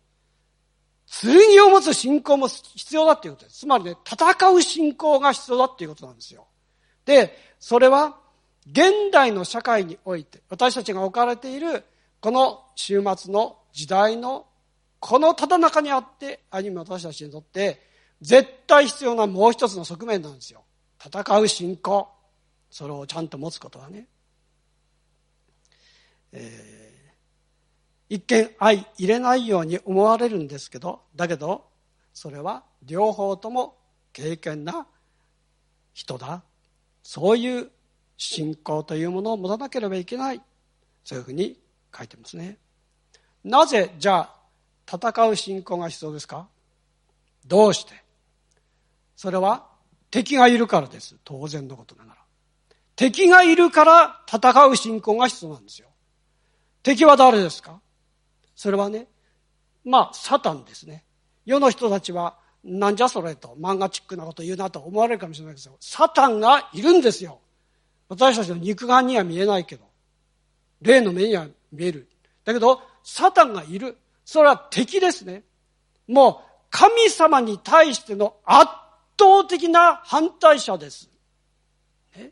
[1.06, 3.60] 剣を持つ信仰も必要だということです。
[3.60, 6.46] つまりね、戦う信仰が必要だということなんですよ。
[7.04, 8.18] で、それは、
[8.70, 11.84] 現代の社会において、私たちが置かれている、
[12.20, 14.46] この週末の時代の、
[15.00, 17.91] このただ中にあって、歩む私たちにとって、
[18.22, 20.64] 絶対必要なもう一つの側面なんですよ。
[21.04, 22.08] 戦う信仰。
[22.70, 24.06] それをちゃんと持つことはね。
[26.34, 31.66] えー、一見相入れないように思われるんですけどだけど
[32.14, 33.76] それは両方とも
[34.14, 34.86] 経験な
[35.92, 36.42] 人だ
[37.02, 37.70] そういう
[38.16, 40.40] 信仰というものを持たなければいけない
[41.04, 41.60] そういうふうに
[41.94, 42.56] 書いてますね
[43.44, 44.34] なぜじゃあ
[44.90, 46.48] 戦う信仰が必要ですか？
[47.46, 48.01] どうして？
[49.22, 49.68] それは
[50.10, 52.16] 敵がいるからです当然のことながら
[52.96, 55.86] 敵がいるから戦う信仰が必要なんですよ
[56.82, 57.80] 敵は誰ですか？
[58.56, 59.06] それはね、
[59.84, 61.04] まあ、サタンですね。
[61.46, 67.38] 世の人たちは、なんじゃそれと、漫画チックなこと言うなと思われるかもしれないけど、サタンがいるんですよ。
[68.08, 69.84] 私たちの肉眼には見えないけど、
[70.80, 72.08] 霊の目には見える。
[72.44, 73.96] だけど、サタンがいる。
[74.24, 75.44] それは敵ですね。
[76.08, 78.70] もう、神様に対しての圧
[79.18, 81.10] 倒的な反対者です。
[82.16, 82.30] ね、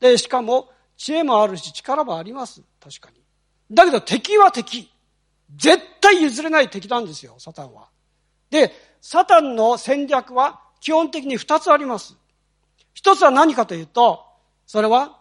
[0.00, 2.62] で、しかも、知恵もあるし、力もあります。
[2.80, 3.20] 確かに。
[3.70, 4.90] だけど敵は敵。
[5.54, 7.88] 絶対譲れない敵なんですよ、サタンは。
[8.50, 12.16] で、サタンの戦略は基本的に二つあります。
[12.94, 14.24] 一つは何かというと、
[14.66, 15.20] それは、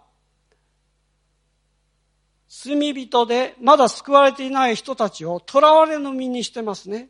[2.48, 7.10] 罪人でまだ救われていない人たちを囚われの身にしてますね。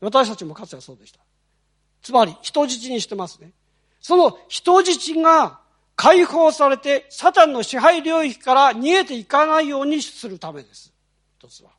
[0.00, 1.20] 私たちもかつてはそうでした。
[2.06, 3.50] つまり人質にしてますね。
[4.00, 5.58] その人質が
[5.96, 10.92] 解放されて、サタンの支配領域から逃げていかないようにするためです。
[11.36, 11.70] 一つは。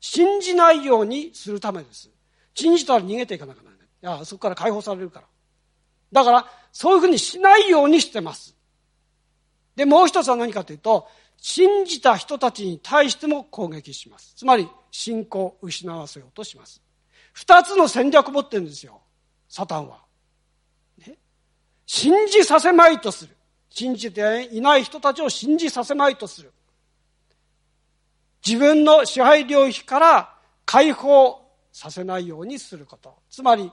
[0.00, 2.08] 信じないようにするためです。
[2.54, 3.86] 信じたら逃げていかなきゃならない。
[4.16, 5.26] いや、そこから解放されるから。
[6.10, 8.56] だから、そういうふうにしないようにしてます。
[9.76, 14.32] で、もう一つは何かというと、信じた人たちに対しても攻撃します。
[14.36, 16.80] つまり、信仰を失わせようとします。
[17.34, 19.02] 二つの戦略を持ってるんですよ。
[19.54, 19.98] サタンは。
[21.06, 21.16] ね、
[21.86, 23.36] 信じさせまいとする。
[23.70, 26.52] 信じていない人たちを信じさせまいとする。
[28.44, 30.36] 自分の支配領域から
[30.66, 31.40] 解放
[31.70, 33.14] させないようにすること。
[33.30, 33.70] つまり、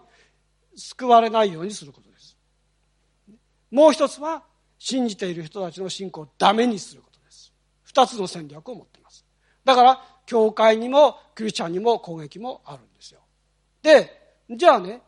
[0.75, 2.37] 救われないようにすることです。
[3.71, 4.43] もう一つは、
[4.77, 7.51] 信じている人たちの信仰をダメにすることです。
[7.81, 9.25] 二つの戦略を持っています。
[9.65, 13.21] だから、教会にもクリスチャンにも攻撃もあるんですよ。
[13.81, 15.01] で、じゃあね、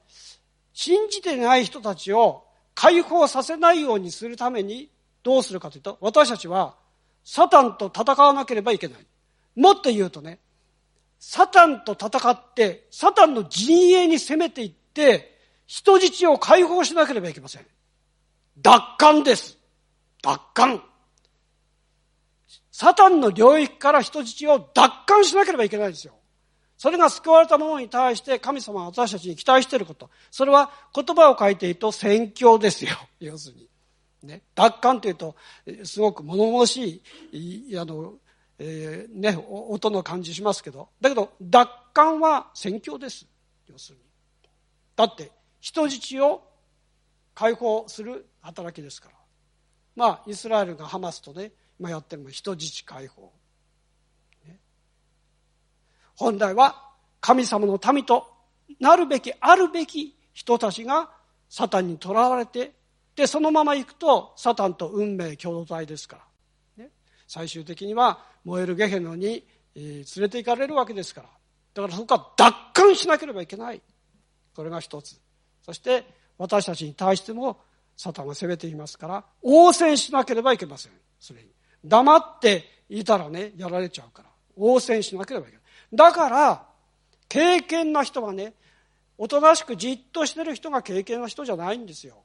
[0.73, 4.89] 信じてない人たちを解放させないようにするために
[5.21, 6.75] どうするかというと、私たちは
[7.23, 9.05] サタンと戦わなければいけない。
[9.55, 10.39] もっと言うとね、
[11.19, 17.65] サタンと戦って、サタンの陣営に攻めていって、人質を解放しなければいけません。
[18.61, 19.57] 奪還です。
[20.21, 20.83] 奪還。
[22.71, 26.13] サタンの領域から人質を奪還しなければいけないんですよ。
[26.83, 30.09] それが救われた者に対して神様は私たちに期待していること。
[30.29, 32.91] それは言葉を書いていると宣教ですよ。
[33.21, 33.69] 要するに。
[34.21, 34.41] ね。
[34.53, 35.33] 奪還というと、
[35.85, 38.15] すごく物々しい、あの、
[38.59, 40.89] えー、ね、音の感じしますけど。
[40.99, 43.27] だけど、奪還は宣教です。
[43.69, 44.03] 要するに。
[44.97, 46.43] だって、人質を
[47.33, 49.15] 解放する働きですから。
[49.95, 53.31] まあ、イスラエルがハマスとね、今やってるの人質解放、
[56.15, 58.27] 本来は神様の民と
[58.79, 61.09] なるべきあるべき人たちが
[61.49, 62.73] サタンにとらわれて
[63.15, 66.17] でそのまま行くとサタンと運命共同体ですか
[66.77, 66.89] ら、ね、
[67.27, 69.45] 最終的には燃えるゲヘノに、
[69.75, 71.29] えー、連れて行かれるわけですから。
[71.73, 73.81] だからそこは奪還しなければいけない。
[74.55, 75.19] これが一つ。
[75.61, 76.05] そして
[76.37, 77.61] 私たちに対しても
[77.95, 80.91] サタンは攻めていますから応戦しなければいけません。
[81.19, 81.49] それに。
[81.85, 84.29] 黙っていたらね、やられちゃうから。
[84.55, 85.62] 応戦しなければいけない。
[85.93, 86.67] だから、
[87.29, 88.53] 経験な人はね、
[89.17, 92.23] おとなしくじっとしてる人が経験な人じゃないんですよ。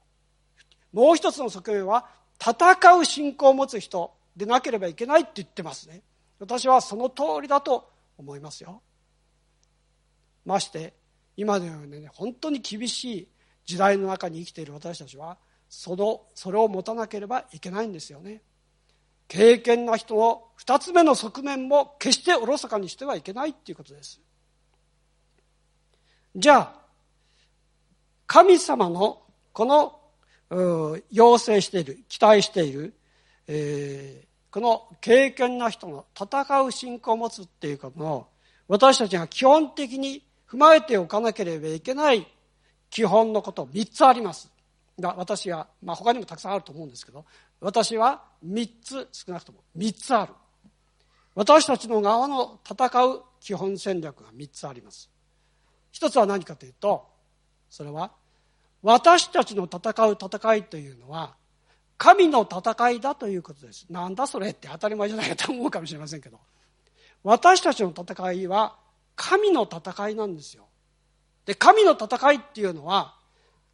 [0.93, 2.09] もう一つの側面は、
[2.41, 6.03] 戦う信仰を持つ人でなければいけないって言ってますね。
[6.39, 8.81] 私はその通りだと思いますよ。
[10.47, 10.95] まして、
[11.37, 13.29] 今のようにね、本当に厳しい
[13.67, 15.37] 時代の中に生きている私たちは、
[15.69, 18.43] その、それを持たなければいけないんですよね。
[19.27, 24.21] 経験な人の二つ目の側面も決しておろそかにしてはいけないっていうことです。
[26.37, 26.75] じゃあ、
[28.27, 29.23] 神様の
[29.55, 29.99] この
[31.11, 32.93] 要請している、期待している、
[33.47, 38.29] えー、この経験な人の戦う信仰を持つっていうことの
[38.69, 42.27] 私たちが基本的に踏まえておかなければいけない
[42.91, 44.53] 基本のこと3つあります。
[45.01, 47.25] が私は、まあ、他にもたくさんあると思うんですけど
[47.61, 50.33] 私は3つ少なくとも3つある
[51.39, 55.09] 私たちの側の戦う基本戦略が3つあります。
[55.93, 57.07] 一つは何かというと
[57.71, 58.11] それは
[58.83, 61.37] 私たちの戦う戦いというのは
[61.97, 63.87] 神の戦いだということです。
[63.89, 66.41] なんだそれって当たり前じゃないかと思うかもしれませんけど。
[67.23, 68.75] 私たちの戦いは
[69.15, 70.67] 神の戦いなんですよ。
[71.47, 73.15] で神の戦いっていうのは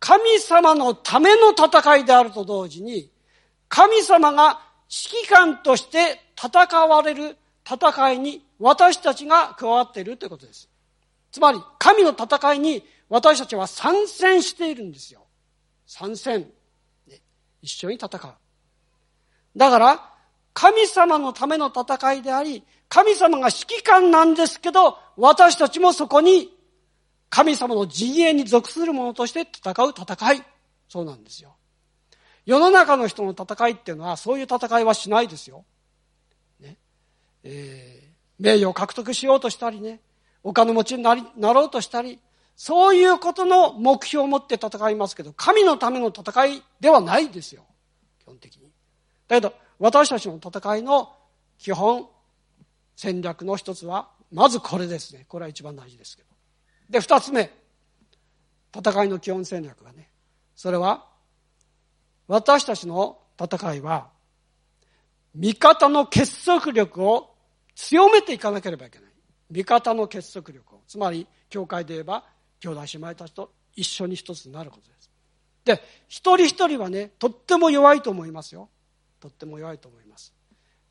[0.01, 3.11] 神様のための戦いであると同時に、
[3.71, 10.69] 神様が指揮官として戦われる戦いに私たちが加わっているということです。
[11.33, 15.27] つまり、神の戦いに私たちは参戦しているんですよ。
[15.87, 16.51] 参戦。
[17.63, 18.35] 一緒に戦う。
[19.57, 20.11] だから、
[20.53, 26.57] 神様のための戦いであり、神様が指揮官なんですけど、私たちもそこに
[27.31, 30.43] 神様の陣営に属する者として戦う戦い。
[30.89, 31.57] そうなんですよ。
[32.47, 35.65] 世の中の人の戦いっていうのはそういう戦いはしないですよ。
[37.45, 40.01] えー、名誉を獲得しようとしたりね、
[40.43, 42.19] お金持ちになりなろうとしたり、
[42.57, 47.65] そういうことの目標を持って戦いますけど、神のための戦いではないですよ。
[48.21, 48.71] 基本的に。
[49.29, 51.13] だけど、私たちの戦いの
[51.59, 52.09] 基本
[52.97, 55.27] 戦略の一つは、まずこれですね。
[55.29, 56.29] これは一番大事ですけど。
[56.91, 57.51] で、二つ目。
[58.77, 60.11] 戦いの基本戦略がね。
[60.55, 61.07] それは、
[62.29, 64.09] 私たちの戦いは、
[65.35, 67.34] 味方の結束力を
[67.75, 69.09] 強めていかなければいけない。
[69.51, 70.81] 味方の結束力を。
[70.87, 72.25] つまり、教会で言えば、
[72.61, 75.11] 兄弟姉妹たちと一緒に一つになることです。
[75.65, 78.69] で、一人一人はね、とっても弱いと思いますよ。
[79.21, 80.35] とっても弱いと思います。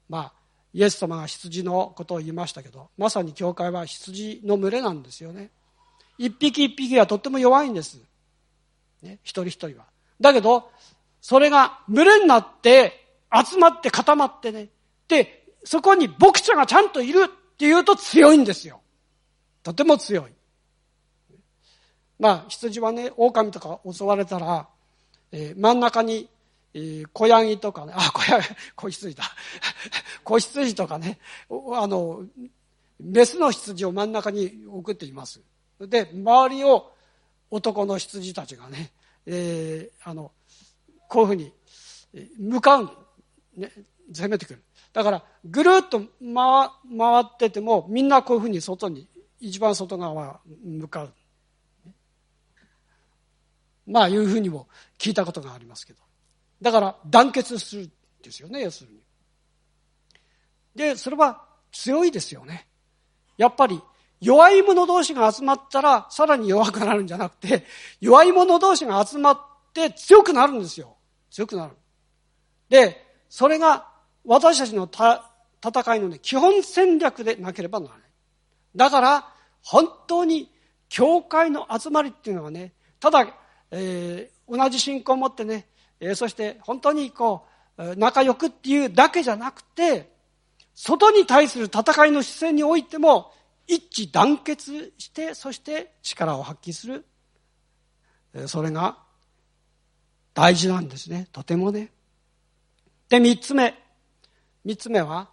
[0.09, 0.33] まあ、
[0.73, 5.51] イエス様が羊のことを言いましたけど、まさに教会は羊の群れなんですよね。
[6.17, 7.99] 一匹一匹がとっても弱いんです。
[9.01, 9.85] ね、一人一人は。
[10.19, 10.71] だけど、
[11.21, 12.99] それが群れになって、
[13.31, 14.69] 集まって固まってね。
[15.07, 18.81] で、そこに牧者がちゃんといるっていうと強いんですよ。
[19.63, 20.31] とても強い。
[22.19, 24.67] まあ、羊はね、狼とか襲われたら、
[25.31, 26.29] えー、真ん中に、
[26.73, 29.23] えー、小ヤギとかね、あ、小ヤギ、子羊だ。
[30.23, 32.25] 子羊とかね、あの、
[32.99, 35.41] メスの羊を真ん中に送っています。
[35.79, 36.93] で、周りを
[37.49, 38.91] 男の羊たちがね、
[39.25, 40.31] えー、あの、
[41.07, 41.53] こういうふうに、
[42.37, 42.89] 向かう、
[43.55, 43.71] ね、
[44.11, 44.63] 攻めてくる。
[44.93, 49.07] だから、ぐるっと回回ってても、みんなこういうふうに外に、
[49.39, 51.13] 一番外側向かう。
[53.87, 54.67] まあ、いうふうにも
[54.97, 55.99] 聞いたことがありますけど。
[56.61, 57.91] だから、団結するん
[58.21, 58.99] ですよね、要するに。
[60.75, 62.67] で、それは強いですよね。
[63.37, 63.81] やっぱり、
[64.21, 67.65] 弱い者同士が集まったら、さらに弱くなるんじゃなくて、
[67.99, 69.39] 弱い者同士が集まっ
[69.73, 70.95] て強くなるんですよ。
[71.29, 71.73] 強くなる。
[72.69, 73.92] で、それが
[74.25, 78.03] 私たちの戦いのね、基本戦略でなければならない。
[78.75, 80.51] だから、本当に、
[80.89, 83.25] 教会の集まりっていうのはね、ただ、
[83.71, 85.67] えー、同じ信仰を持ってね、
[85.99, 87.47] えー、そして本当にこ
[87.77, 90.11] う、仲良くっていうだけじゃなくて、
[90.75, 93.31] 外に対する戦いの姿勢においても、
[93.67, 97.05] 一致団結して、そして力を発揮する。
[98.47, 98.97] それが
[100.33, 101.27] 大事なんですね。
[101.31, 101.91] とてもね。
[103.09, 103.82] で、三つ目。
[104.63, 105.29] 三つ目は、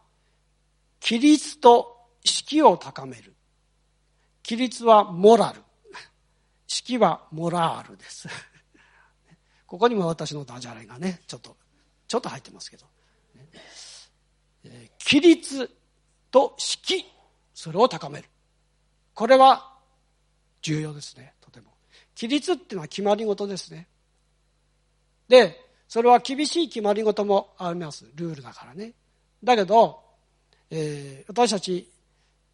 [1.02, 3.34] 規律と式を高める。
[4.44, 5.62] 規律はモラル。
[6.66, 8.28] 式はモラールです。
[9.66, 11.56] ここにも私のダジャレがね、ちょっと、
[12.08, 12.86] ちょっと入ってますけど。
[15.00, 15.70] 規律
[16.30, 17.04] と式、
[17.54, 18.28] それを高める。
[19.14, 19.78] これは
[20.62, 21.72] 重要ですね、とても。
[22.16, 23.88] 規律っていうのは決まり事ですね。
[25.28, 25.56] で、
[25.88, 28.06] それは厳しい決まり事もあります。
[28.14, 28.94] ルールだからね。
[29.42, 30.00] だけど、
[30.70, 31.88] えー、私たち、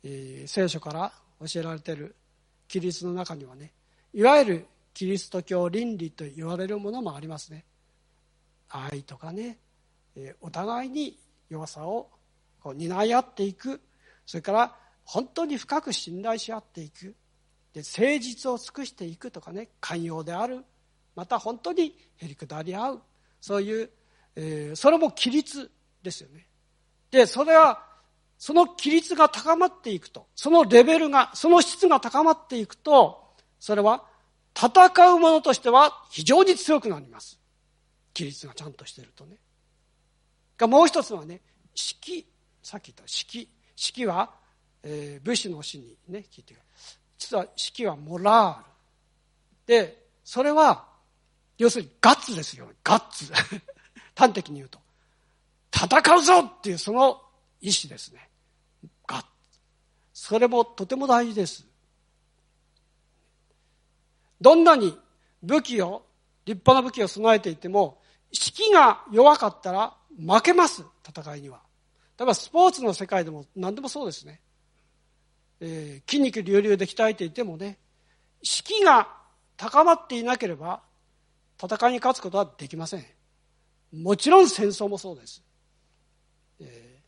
[0.04, 2.14] えー、聖書から教えられている
[2.68, 3.72] 規律の中にはね、
[4.14, 7.64] いわゆるキリスト教倫理と言われるものもありますね。
[8.68, 9.58] 愛とかね、
[10.16, 11.18] えー、お互いに
[11.50, 12.08] 弱さを
[12.60, 13.80] こう担い合っていく。
[14.24, 17.14] それから本当に深く信頼し合っていく。
[17.74, 20.64] で誠実を尽くしていくとかね、寛容である。
[21.14, 23.02] また本当にへりくだり合う。
[23.40, 23.90] そういう、
[24.34, 25.70] えー、それも規律
[26.02, 26.46] ですよね。
[27.10, 27.84] で、それは、
[28.38, 34.04] その規律が高まっていくと、そのレベルが、その質が高まっていくと、それは、
[34.56, 37.38] 戦う者としては非常に強くなります。
[38.14, 39.36] 規律がちゃんとしてるとね。
[40.56, 41.42] がもう一つはね、
[41.74, 42.26] 式、
[42.62, 43.50] さっき言った式。
[43.74, 44.30] 式は、
[44.82, 46.60] えー、武士の死にね、聞いてる
[47.18, 48.64] 実は式はモラール。
[49.66, 50.86] で、それは、
[51.58, 52.68] 要するにガッツですよ。
[52.84, 53.32] ガッツ。
[54.14, 54.78] 端的に言うと。
[55.74, 57.22] 戦うぞっていうその
[57.60, 58.28] 意志ですね。
[59.06, 59.26] ガッツ。
[60.12, 61.66] それもとても大事です。
[64.40, 64.98] どんなに
[65.42, 66.04] 武器を、
[66.44, 68.00] 立派な武器を備えていても、
[68.32, 71.60] 士気が弱かったら負けます、戦いには。
[72.18, 74.40] 例えばスポーツの世界でも何でもそうですね。
[75.60, 77.78] えー、筋肉隆々で鍛えていてもね、
[78.42, 79.08] 士気が
[79.56, 80.82] 高まっていなければ
[81.62, 83.04] 戦いに勝つことはできません。
[83.92, 85.42] もちろん戦争もそうです。
[86.60, 87.00] え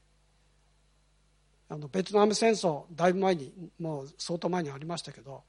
[1.70, 5.42] ー、あのベトナム戦争だいぶ前にもう相当前にありましたけど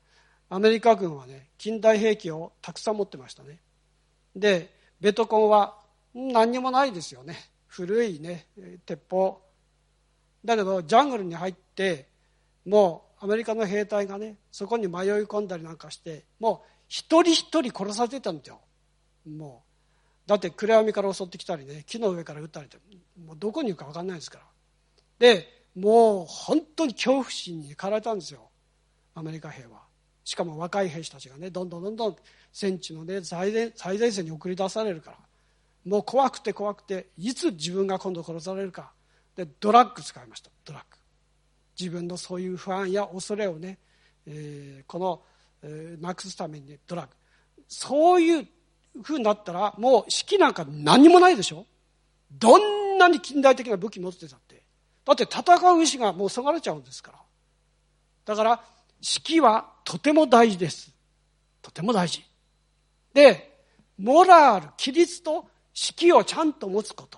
[0.50, 3.60] アメリカ軍はね近代兵器をたくさん持ってましたね。
[4.36, 5.78] でベトコンは
[6.14, 7.38] 何にもないですよね。
[7.68, 8.48] 古いね
[8.86, 9.42] 鉄砲。
[10.44, 12.08] だけどジャングルに入って
[12.66, 18.60] もうアメリカの兵隊がねそこに迷い込んだりなんかしてもう一人一人殺されてたんですよ。
[19.28, 19.69] もう
[20.30, 22.78] だって暗闇から襲ってきたりね木の上から撃ったりって
[23.26, 24.46] もうどこに行くか分かんないですから。
[25.18, 28.48] でもう本当に恐怖心に駆られたんですよ。
[29.16, 29.82] アメリカ兵は。
[30.24, 32.16] しかも若い兵士たちがねどんどんどんどん
[32.54, 35.18] 戦地のね最前最前線に送り出されるから。
[35.84, 38.92] もう怖くて怖くていつ自分が今度殺されるか。
[39.36, 40.52] でドラッグ使いました。
[40.64, 40.98] ドラッグ。
[41.80, 43.80] 自分のそういう不安や恐れをね、
[44.28, 45.24] えー、この、
[45.64, 47.14] えー、なくすために、ね、ドラッグ。
[47.68, 48.48] そういう
[49.04, 51.66] ふうになったらもう式なんか何もないでしょ？
[52.32, 54.64] どんなに近代的な武器持ってたって。
[55.06, 57.20] だって戦う意志がもうそがれちゃうんですから。
[58.26, 58.62] だから
[59.02, 60.92] 式はとても大事です。
[61.62, 62.24] とても大事。
[63.14, 63.64] で
[63.98, 67.18] モラル規律と式をちゃんと持つこと。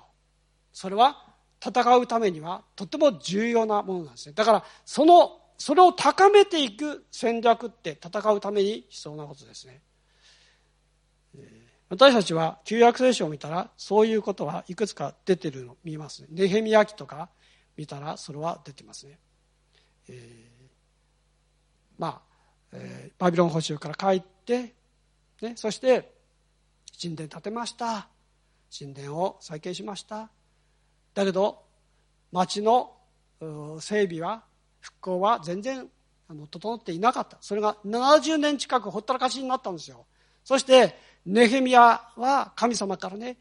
[0.72, 1.26] それは
[1.64, 4.34] 戦うためにはとても重要なものなんですね。
[4.34, 9.82] だからそのそれを高めていく戦略って戦うために必要なことですね。
[11.92, 16.30] 私たちは旧約聖書を見たらそういうことはいくつか出てるの見ますね。
[16.32, 17.28] ネヘミヤ記とか
[17.76, 19.20] 見たらそれは出てますね。
[20.08, 20.66] えー、
[21.98, 22.22] まあ、
[22.72, 24.74] えー、バビロン捕囚から帰って、
[25.42, 26.14] ね、そして
[27.00, 28.08] 神殿建てました。
[28.74, 30.30] 神殿を再建しました。
[31.14, 31.62] だけど、
[32.32, 32.94] 町の
[33.82, 34.46] 整備は、
[34.80, 35.90] 復興は全然
[36.30, 37.38] あの整っていなかった。
[37.42, 40.06] それが70年近くほったらかしになったんですよ。
[40.46, 43.38] そして、ネヘミヤは神様からね、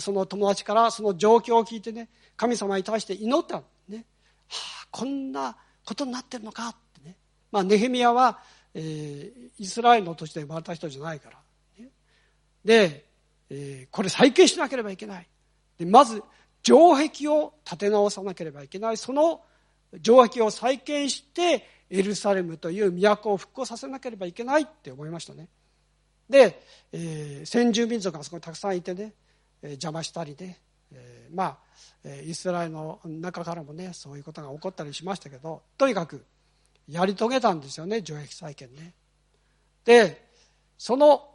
[0.00, 4.04] その友達からその状況を聞いてね、神様に対して祈ったね。
[4.48, 7.16] はあ、こんなことになってるのかってね。
[7.52, 8.40] まあ、ネヘミヤは、
[8.74, 11.38] えー、イスラエルの土地で生まれた人じゃないから。
[11.78, 11.90] ね、
[12.64, 13.04] で、
[13.50, 15.28] えー、これ再建しなければいけない。
[15.78, 16.22] でまず、
[16.62, 18.96] 城壁を建て直さなければいけない。
[18.96, 19.42] その
[20.02, 25.48] 城壁を再建して、エルサレムという都を復興させなければいけないって思いましたね。
[26.28, 26.62] で、
[26.92, 29.12] えー、先住民族がそこにたくさんいてね、
[29.62, 30.58] えー、邪魔したりね、
[30.92, 31.58] えー、まあ
[32.24, 36.24] イスラエルの中からもねそういうことが起こったりしましたけどとにかく
[36.88, 38.92] やり遂げたんですよね城壁再建ね。
[39.84, 40.28] で
[40.76, 41.30] その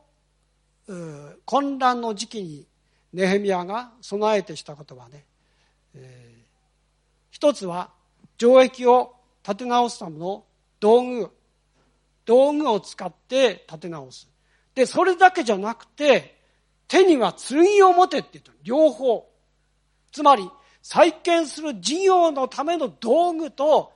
[1.45, 2.65] 混乱の時期に
[3.13, 5.25] ネヘミヤが備えてしたことはね、
[5.95, 6.43] えー、
[7.31, 7.89] 一つは
[8.37, 10.43] 城壁を建て直すための
[10.79, 11.31] 道具
[12.25, 14.29] 道具を使って建て直す
[14.75, 16.37] でそれだけじゃなくて
[16.87, 19.29] 手には剣を持てって言った両方
[20.11, 20.49] つまり
[20.81, 23.91] 再建する事業のための道具と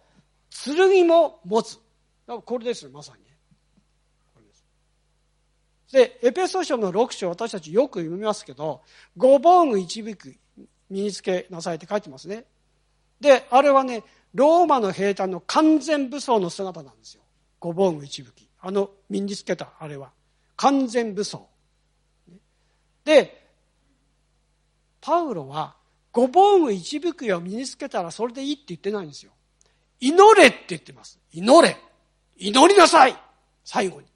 [0.50, 1.80] 剣も持つ
[2.46, 3.24] これですねまさに
[4.34, 4.66] これです。
[5.92, 8.82] で、エペソ書の6章、私たちよく読みますけど、
[9.18, 10.18] ご防具一部
[10.90, 12.46] 身につけなさいって書いてますね。
[13.20, 14.04] で、あれはね、
[14.34, 17.22] ローマの兵隊の完全武装の姿なんですよ。
[17.60, 18.50] ご防具一武器。
[18.60, 20.12] あの、身につけた、あれは。
[20.56, 21.48] 完全武装。
[23.06, 23.50] で、
[25.02, 25.76] パウロは、
[26.12, 29.32] ご防具一武器を身につけたらそれでいいって言ってないんですよ。
[30.00, 31.20] 祈れって言ってます。
[31.32, 31.78] 祈れ。
[32.38, 33.18] 祈りなさい
[33.64, 34.08] 最後に。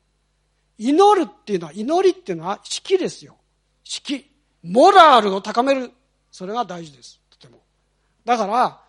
[0.77, 3.35] 祈るっていうのは、祈りっていうのは式ですよ。
[3.83, 4.31] 式。
[4.63, 5.91] モラルを高める。
[6.31, 7.19] それが大事です。
[7.29, 7.59] とても。
[8.25, 8.81] だから、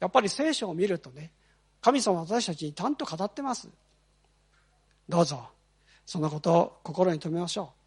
[0.00, 1.32] やっぱり聖書を見るとね、
[1.80, 3.68] 神様私たちにちゃんと語ってます。
[5.08, 5.48] どうぞ、
[6.06, 7.84] そのことを心に留めましょう。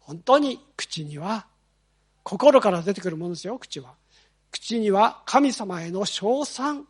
[0.00, 1.46] 本当に口には、
[2.22, 3.94] 心から出てくるものですよ、口は。
[4.50, 6.86] 口には神様への称賛。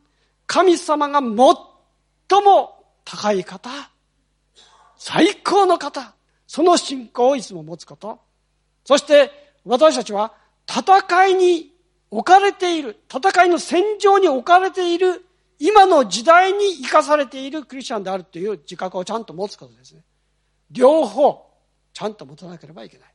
[0.46, 3.70] 神様が最も高い方。
[4.96, 6.14] 最高の方。
[6.46, 8.20] その信仰をいつも持つこと。
[8.84, 9.30] そして
[9.64, 10.34] 私たちは
[10.68, 11.72] 戦いに
[12.10, 15.24] 置かれている、戦いの戦場に置かれている、
[15.58, 20.02] 今の時代に生かされているクリスチャンであるという自覚をちゃんと持つことですね。
[20.70, 21.50] 両方、
[21.92, 23.14] ちゃんと持たなければいけない。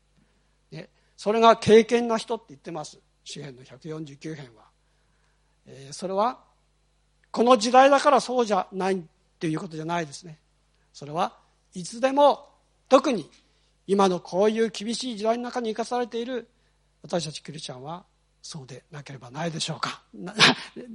[0.72, 3.00] ね、それが経験な人って言ってます。
[3.24, 4.64] 詩篇の149編は。
[5.66, 6.40] えー、それは、
[7.32, 9.02] この時代だからそうじゃないっ
[9.40, 10.40] ていうことじゃないですね。
[10.94, 11.38] それは
[11.74, 12.50] いつでも
[12.90, 13.30] 特に
[13.88, 16.48] 今のこういう厳しい時代の中に生かされている
[17.02, 18.04] 私たちクリスチャンは
[18.42, 20.02] そうでなければないでしょうか。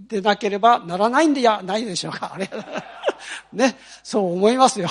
[0.09, 2.32] でなければならないんでやないでしょうか。
[2.34, 2.50] あれ
[3.52, 4.88] ね、そう思いますよ。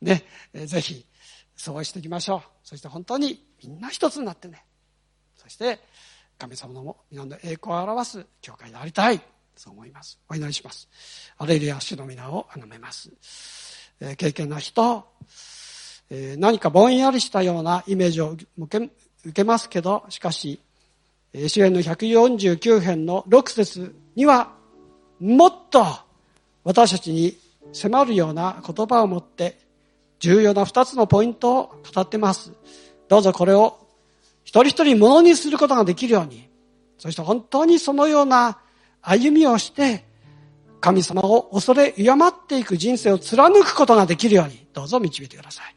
[0.00, 0.24] ね、
[0.54, 1.06] ぜひ
[1.56, 2.42] そうしていきましょう。
[2.62, 4.64] そして本当にみんな一つになってね。
[5.36, 5.80] そして
[6.38, 9.20] 神様の皆の栄光を表す教会でありたい。
[9.56, 10.18] そう思います。
[10.28, 10.88] お祈りします。
[11.38, 13.10] アレルヤ主の皆を崇めます。
[14.00, 15.06] え経験な人、
[16.10, 18.90] え何かぼんやりしたようなイメージを受
[19.32, 20.60] けますけど、しかし、
[21.34, 24.52] 詩篇の149編の6節には、
[25.20, 25.84] もっと
[26.62, 27.38] 私たちに
[27.72, 29.58] 迫るような言葉を持って、
[30.18, 32.52] 重要な2つのポイントを語ってます。
[33.08, 33.78] どうぞこれを
[34.44, 36.48] 一人一人ものにすることができるように、
[36.98, 38.58] そして本当にそのような
[39.02, 40.04] 歩みをして、
[40.80, 45.74] 神様を恐れ敬っていく人生を貫くことができるように、どうぞ導いてください。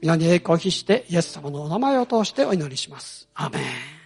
[0.00, 3.28] 皆に栄光を期して、イエス様のお名前を通してお祈りします。
[3.34, 3.99] アメン。